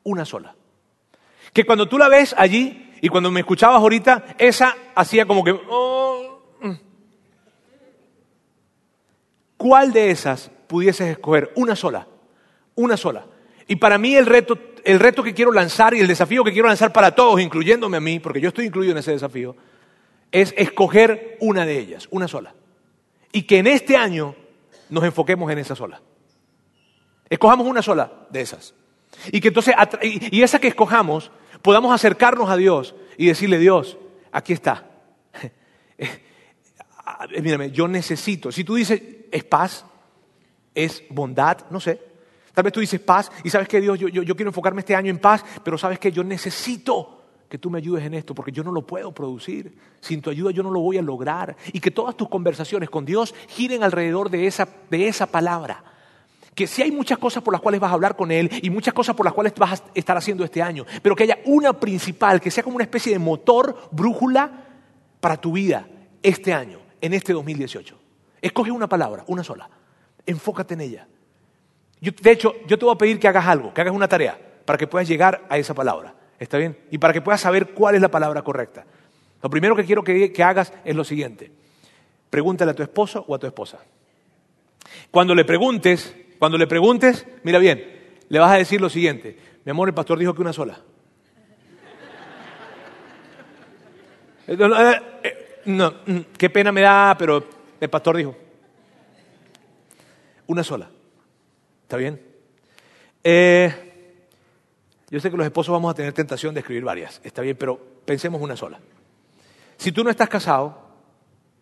[0.04, 0.56] Una sola.
[1.52, 5.52] Que cuando tú la ves allí, y cuando me escuchabas ahorita, esa hacía como que...
[5.70, 6.74] Oh, mm.
[9.58, 11.52] ¿Cuál de esas pudieses escoger?
[11.54, 12.08] Una sola.
[12.74, 13.28] Una sola.
[13.68, 16.68] Y para mí el reto, el reto que quiero lanzar y el desafío que quiero
[16.68, 19.56] lanzar para todos, incluyéndome a mí, porque yo estoy incluido en ese desafío,
[20.32, 22.56] es escoger una de ellas, una sola.
[23.32, 24.34] Y que en este año
[24.89, 26.02] nos enfoquemos en esa sola.
[27.30, 28.74] Escojamos una sola de esas.
[29.32, 31.30] Y que entonces, y esa que escojamos,
[31.65, 33.97] podamos acercarnos a Dios y decirle, Dios,
[34.32, 34.88] aquí está.
[37.41, 38.51] Mírame, yo necesito.
[38.51, 39.01] Si tú dices,
[39.32, 39.84] es paz,
[40.75, 41.99] es bondad, no sé.
[42.54, 45.10] Tal vez tú dices paz y sabes que Dios, yo, yo, quiero enfocarme este año
[45.10, 48.63] en paz, pero sabes que yo necesito que tú me ayudes en esto porque yo
[48.63, 49.75] no lo puedo producir.
[50.01, 51.58] Sin tu ayuda yo no lo voy a lograr.
[51.73, 55.94] Y que todas tus conversaciones con Dios giren alrededor de esa, de esa palabra
[56.56, 58.94] que si hay muchas cosas por las cuales vas a hablar con Él y muchas
[58.94, 62.39] cosas por las cuales vas a estar haciendo este año, pero que haya una principal,
[62.39, 64.50] que sea como una especie de motor, brújula
[65.20, 65.86] para tu vida
[66.24, 68.00] este año, en este 2018.
[68.41, 69.70] Escoge una palabra, una sola.
[70.26, 71.08] Enfócate en ella.
[72.00, 74.78] de hecho, yo te voy a pedir que hagas algo, que hagas una tarea, para
[74.78, 76.15] que puedas llegar a esa palabra.
[76.39, 76.78] ¿Está bien?
[76.89, 78.86] Y para que puedas saber cuál es la palabra correcta.
[79.41, 81.52] Lo primero que quiero que, que hagas es lo siguiente.
[82.30, 83.80] Pregúntale a tu esposo o a tu esposa.
[85.12, 87.84] Cuando le preguntes, cuando le preguntes, mira bien,
[88.30, 89.38] le vas a decir lo siguiente.
[89.63, 90.80] Mi amor, el pastor dijo que una sola.
[94.48, 94.58] Eh,
[95.24, 97.43] eh, no, mm, qué pena me da, pero
[97.80, 98.36] el pastor dijo.
[100.48, 100.89] Una sola.
[101.82, 102.21] ¿Está bien?
[103.24, 103.74] Eh,
[105.10, 107.20] yo sé que los esposos vamos a tener tentación de escribir varias.
[107.24, 108.80] Está bien, pero pensemos una sola.
[109.78, 110.86] Si tú no estás casado,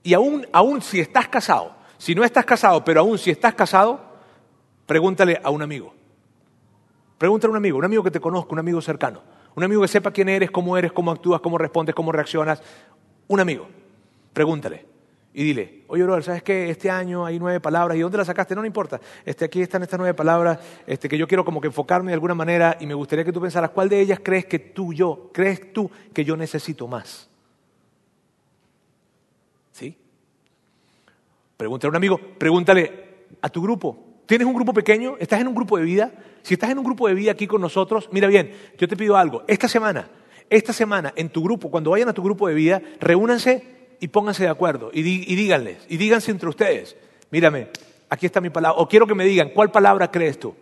[0.03, 4.12] y aún, aún si estás casado, si no estás casado, pero aún si estás casado,
[4.85, 5.93] Pregúntale a un amigo.
[7.17, 9.21] Pregúntale a un amigo, un amigo que te conozca, un amigo cercano.
[9.55, 12.61] Un amigo que sepa quién eres, cómo eres, cómo actúas, cómo respondes, cómo reaccionas.
[13.27, 13.67] Un amigo.
[14.33, 14.93] Pregúntale.
[15.35, 16.69] Y dile, oye, brother, ¿sabes qué?
[16.69, 17.97] Este año hay nueve palabras.
[17.97, 18.53] ¿Y dónde las sacaste?
[18.53, 18.99] No, no importa.
[19.25, 22.35] Este, aquí están estas nueve palabras este, que yo quiero como que enfocarme de alguna
[22.35, 25.73] manera y me gustaría que tú pensaras, ¿cuál de ellas crees que tú, yo, crees
[25.73, 27.27] tú que yo necesito más?
[29.71, 29.97] ¿Sí?
[31.57, 34.12] Pregúntale a un amigo, pregúntale a tu grupo.
[34.25, 35.15] ¿Tienes un grupo pequeño?
[35.19, 36.11] ¿Estás en un grupo de vida?
[36.43, 39.17] Si estás en un grupo de vida aquí con nosotros, mira bien, yo te pido
[39.17, 39.43] algo.
[39.47, 40.09] Esta semana,
[40.49, 43.63] esta semana en tu grupo, cuando vayan a tu grupo de vida, reúnanse
[43.99, 46.95] y pónganse de acuerdo y, díganles, y díganse entre ustedes,
[47.31, 47.69] mírame,
[48.09, 50.53] aquí está mi palabra, o quiero que me digan, ¿cuál palabra crees tú?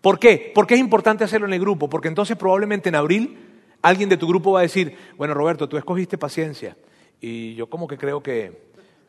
[0.00, 0.52] ¿Por qué?
[0.54, 3.38] Porque es importante hacerlo en el grupo, porque entonces probablemente en abril
[3.80, 6.76] alguien de tu grupo va a decir, bueno Roberto, tú escogiste paciencia,
[7.20, 8.60] y yo como que creo que,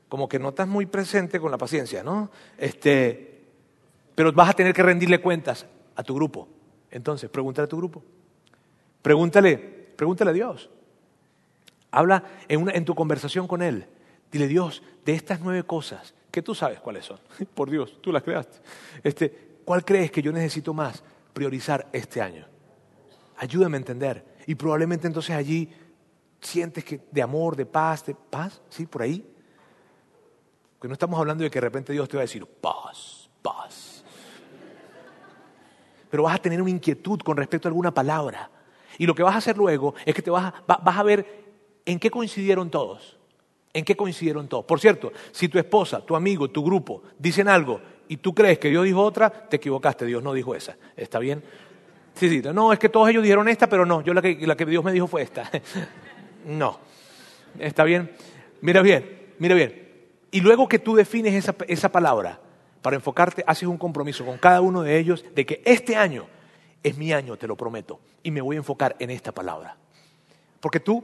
[0.07, 2.29] como que no estás muy presente con la paciencia, ¿no?
[2.57, 3.34] Este,
[4.15, 6.47] pero vas a tener que rendirle cuentas a tu grupo.
[6.89, 8.03] Entonces, pregúntale a tu grupo.
[9.01, 10.69] Pregúntale, pregúntale a Dios.
[11.91, 13.85] Habla en, tu conversación con Él.
[14.31, 17.19] Dile, Dios, de estas nueve cosas, que tú sabes cuáles son.
[17.53, 18.57] Por Dios, tú las creaste.
[19.03, 21.03] Este, ¿Cuál crees que yo necesito más
[21.33, 22.45] priorizar este año?
[23.37, 24.25] Ayúdame a entender.
[24.47, 25.69] Y probablemente entonces allí
[26.39, 28.85] sientes que de amor, de paz, de paz, ¿sí?
[28.85, 29.25] Por ahí.
[30.79, 33.24] Que no estamos hablando de que de repente Dios te va a decir paz, paz.
[36.09, 38.49] Pero vas a tener una inquietud con respecto a alguna palabra.
[38.97, 41.45] Y lo que vas a hacer luego es que te vas a, vas a ver
[41.85, 43.17] ¿En qué coincidieron todos?
[43.73, 44.65] ¿En qué coincidieron todos?
[44.65, 48.69] Por cierto, si tu esposa, tu amigo, tu grupo dicen algo y tú crees que
[48.69, 50.75] Dios dijo otra, te equivocaste, Dios no dijo esa.
[50.95, 51.43] ¿Está bien?
[52.15, 54.55] Sí, sí, no, es que todos ellos dijeron esta, pero no, yo la que, la
[54.55, 55.49] que Dios me dijo fue esta.
[56.45, 56.79] no.
[57.59, 58.11] ¿Está bien?
[58.61, 59.83] Mira bien, mira bien.
[60.31, 62.39] Y luego que tú defines esa, esa palabra,
[62.85, 66.27] para enfocarte, haces un compromiso con cada uno de ellos de que este año
[66.83, 69.75] es mi año, te lo prometo, y me voy a enfocar en esta palabra.
[70.61, 71.03] Porque tú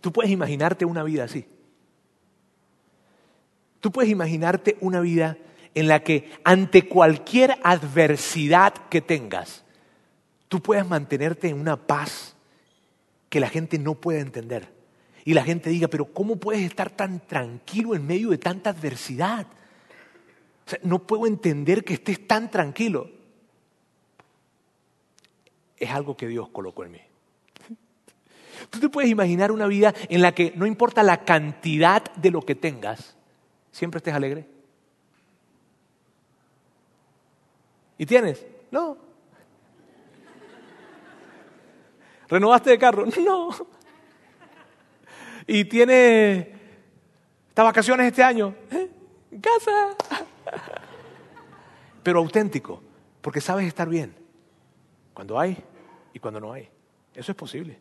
[0.00, 1.46] Tú puedes imaginarte una vida así.
[3.80, 5.38] Tú puedes imaginarte una vida
[5.74, 9.64] en la que ante cualquier adversidad que tengas,
[10.48, 12.36] tú puedas mantenerte en una paz
[13.28, 14.72] que la gente no puede entender.
[15.24, 19.46] Y la gente diga, pero ¿cómo puedes estar tan tranquilo en medio de tanta adversidad?
[20.70, 23.10] O sea, no puedo entender que estés tan tranquilo.
[25.76, 27.00] Es algo que Dios colocó en mí.
[28.70, 32.42] Tú te puedes imaginar una vida en la que no importa la cantidad de lo
[32.42, 33.16] que tengas,
[33.72, 34.46] siempre estés alegre.
[37.98, 38.46] ¿Y tienes?
[38.70, 38.96] No.
[42.28, 43.06] ¿Renovaste de carro?
[43.06, 43.50] No.
[45.48, 46.46] ¿Y tienes
[47.48, 48.54] estas vacaciones este año?
[48.70, 48.88] ¿Eh?
[49.32, 49.96] ¿En casa?
[52.02, 52.82] Pero auténtico,
[53.20, 54.14] porque sabes estar bien
[55.12, 55.56] cuando hay
[56.12, 56.68] y cuando no hay.
[57.14, 57.78] Eso es posible.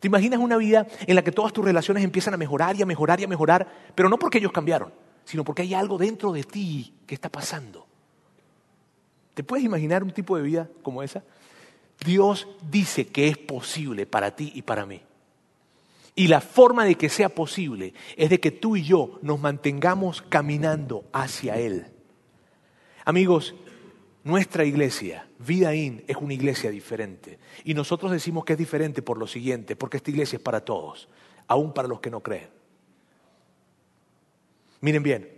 [0.00, 2.86] ¿Te imaginas una vida en la que todas tus relaciones empiezan a mejorar y a
[2.86, 4.92] mejorar y a mejorar, pero no porque ellos cambiaron,
[5.24, 7.86] sino porque hay algo dentro de ti que está pasando?
[9.34, 11.22] ¿Te puedes imaginar un tipo de vida como esa?
[12.04, 15.00] Dios dice que es posible para ti y para mí.
[16.16, 20.22] Y la forma de que sea posible es de que tú y yo nos mantengamos
[20.22, 21.86] caminando hacia Él.
[23.04, 23.54] Amigos,
[24.22, 27.38] nuestra iglesia, Vida In, es una iglesia diferente.
[27.64, 31.08] Y nosotros decimos que es diferente por lo siguiente, porque esta iglesia es para todos,
[31.46, 32.48] aún para los que no creen.
[34.80, 35.28] Miren bien,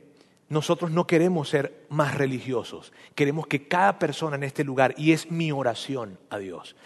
[0.48, 5.30] nosotros no queremos ser más religiosos, queremos que cada persona en este lugar, y es
[5.30, 6.76] mi oración a Dios,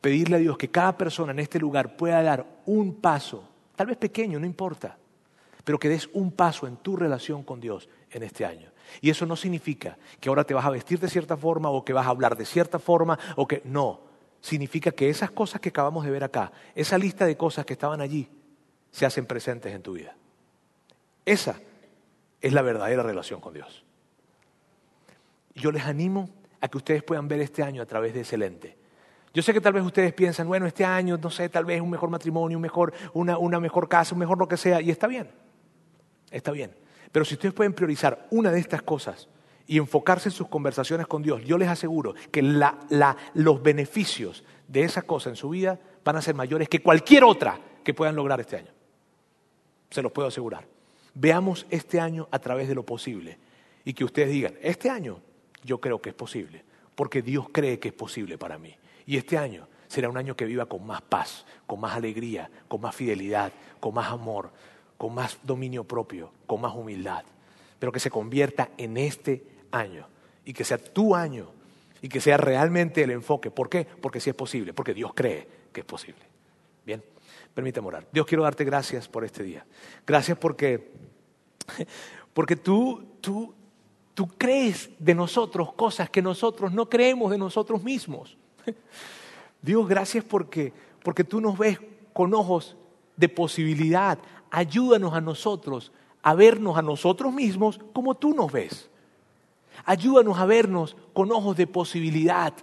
[0.00, 3.98] pedirle a Dios que cada persona en este lugar pueda dar un paso, tal vez
[3.98, 4.96] pequeño, no importa,
[5.64, 8.71] pero que des un paso en tu relación con Dios en este año.
[9.00, 11.92] Y eso no significa que ahora te vas a vestir de cierta forma o que
[11.92, 14.00] vas a hablar de cierta forma o que no.
[14.40, 18.00] Significa que esas cosas que acabamos de ver acá, esa lista de cosas que estaban
[18.00, 18.28] allí,
[18.90, 20.14] se hacen presentes en tu vida.
[21.24, 21.60] Esa
[22.40, 23.84] es la verdadera relación con Dios.
[25.54, 26.28] Yo les animo
[26.60, 28.76] a que ustedes puedan ver este año a través de ese lente.
[29.34, 31.90] Yo sé que tal vez ustedes piensan, bueno, este año, no sé, tal vez un
[31.90, 35.06] mejor matrimonio, un mejor, una, una mejor casa, un mejor lo que sea, y está
[35.06, 35.30] bien,
[36.30, 36.81] está bien.
[37.12, 39.28] Pero si ustedes pueden priorizar una de estas cosas
[39.66, 45.02] y enfocarse en sus conversaciones con Dios, yo les aseguro que los beneficios de esa
[45.02, 48.56] cosa en su vida van a ser mayores que cualquier otra que puedan lograr este
[48.56, 48.72] año.
[49.90, 50.66] Se los puedo asegurar.
[51.14, 53.38] Veamos este año a través de lo posible
[53.84, 55.20] y que ustedes digan, este año
[55.62, 58.74] yo creo que es posible, porque Dios cree que es posible para mí.
[59.04, 62.80] Y este año será un año que viva con más paz, con más alegría, con
[62.80, 64.50] más fidelidad, con más amor,
[65.02, 67.24] con más dominio propio, con más humildad,
[67.80, 70.06] pero que se convierta en este año
[70.44, 71.48] y que sea tu año
[72.00, 73.50] y que sea realmente el enfoque.
[73.50, 73.84] ¿Por qué?
[73.84, 76.22] Porque sí es posible, porque Dios cree que es posible.
[76.86, 77.02] Bien,
[77.52, 78.06] Permítame orar.
[78.12, 79.66] Dios, quiero darte gracias por este día.
[80.06, 80.92] Gracias porque,
[82.32, 83.52] porque tú, tú,
[84.14, 88.38] tú crees de nosotros cosas que nosotros no creemos de nosotros mismos.
[89.62, 90.72] Dios, gracias porque,
[91.02, 91.80] porque tú nos ves
[92.12, 92.76] con ojos
[93.16, 94.16] de posibilidad.
[94.52, 95.92] Ayúdanos a nosotros
[96.22, 98.88] a vernos a nosotros mismos como tú nos ves.
[99.84, 102.54] Ayúdanos a vernos con ojos de posibilidad.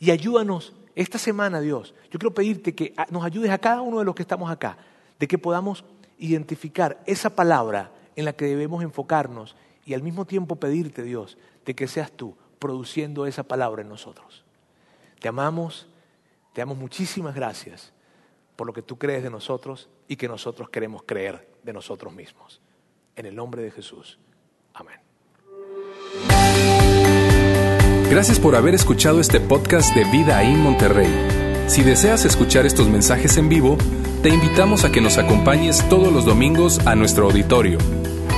[0.00, 1.94] Y ayúdanos esta semana, Dios.
[2.10, 4.76] Yo quiero pedirte que nos ayudes a cada uno de los que estamos acá,
[5.18, 5.84] de que podamos
[6.18, 9.54] identificar esa palabra en la que debemos enfocarnos
[9.86, 14.44] y al mismo tiempo pedirte, Dios, de que seas tú produciendo esa palabra en nosotros.
[15.20, 15.86] Te amamos,
[16.52, 17.92] te damos muchísimas gracias
[18.56, 22.60] por lo que tú crees de nosotros y que nosotros queremos creer de nosotros mismos.
[23.16, 24.18] En el nombre de Jesús.
[24.74, 25.00] Amén.
[28.10, 31.10] Gracias por haber escuchado este podcast de Vida en Monterrey.
[31.66, 33.78] Si deseas escuchar estos mensajes en vivo,
[34.22, 37.78] te invitamos a que nos acompañes todos los domingos a nuestro auditorio.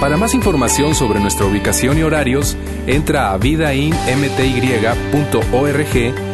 [0.00, 2.56] Para más información sobre nuestra ubicación y horarios,
[2.86, 6.34] entra a vidainmty.org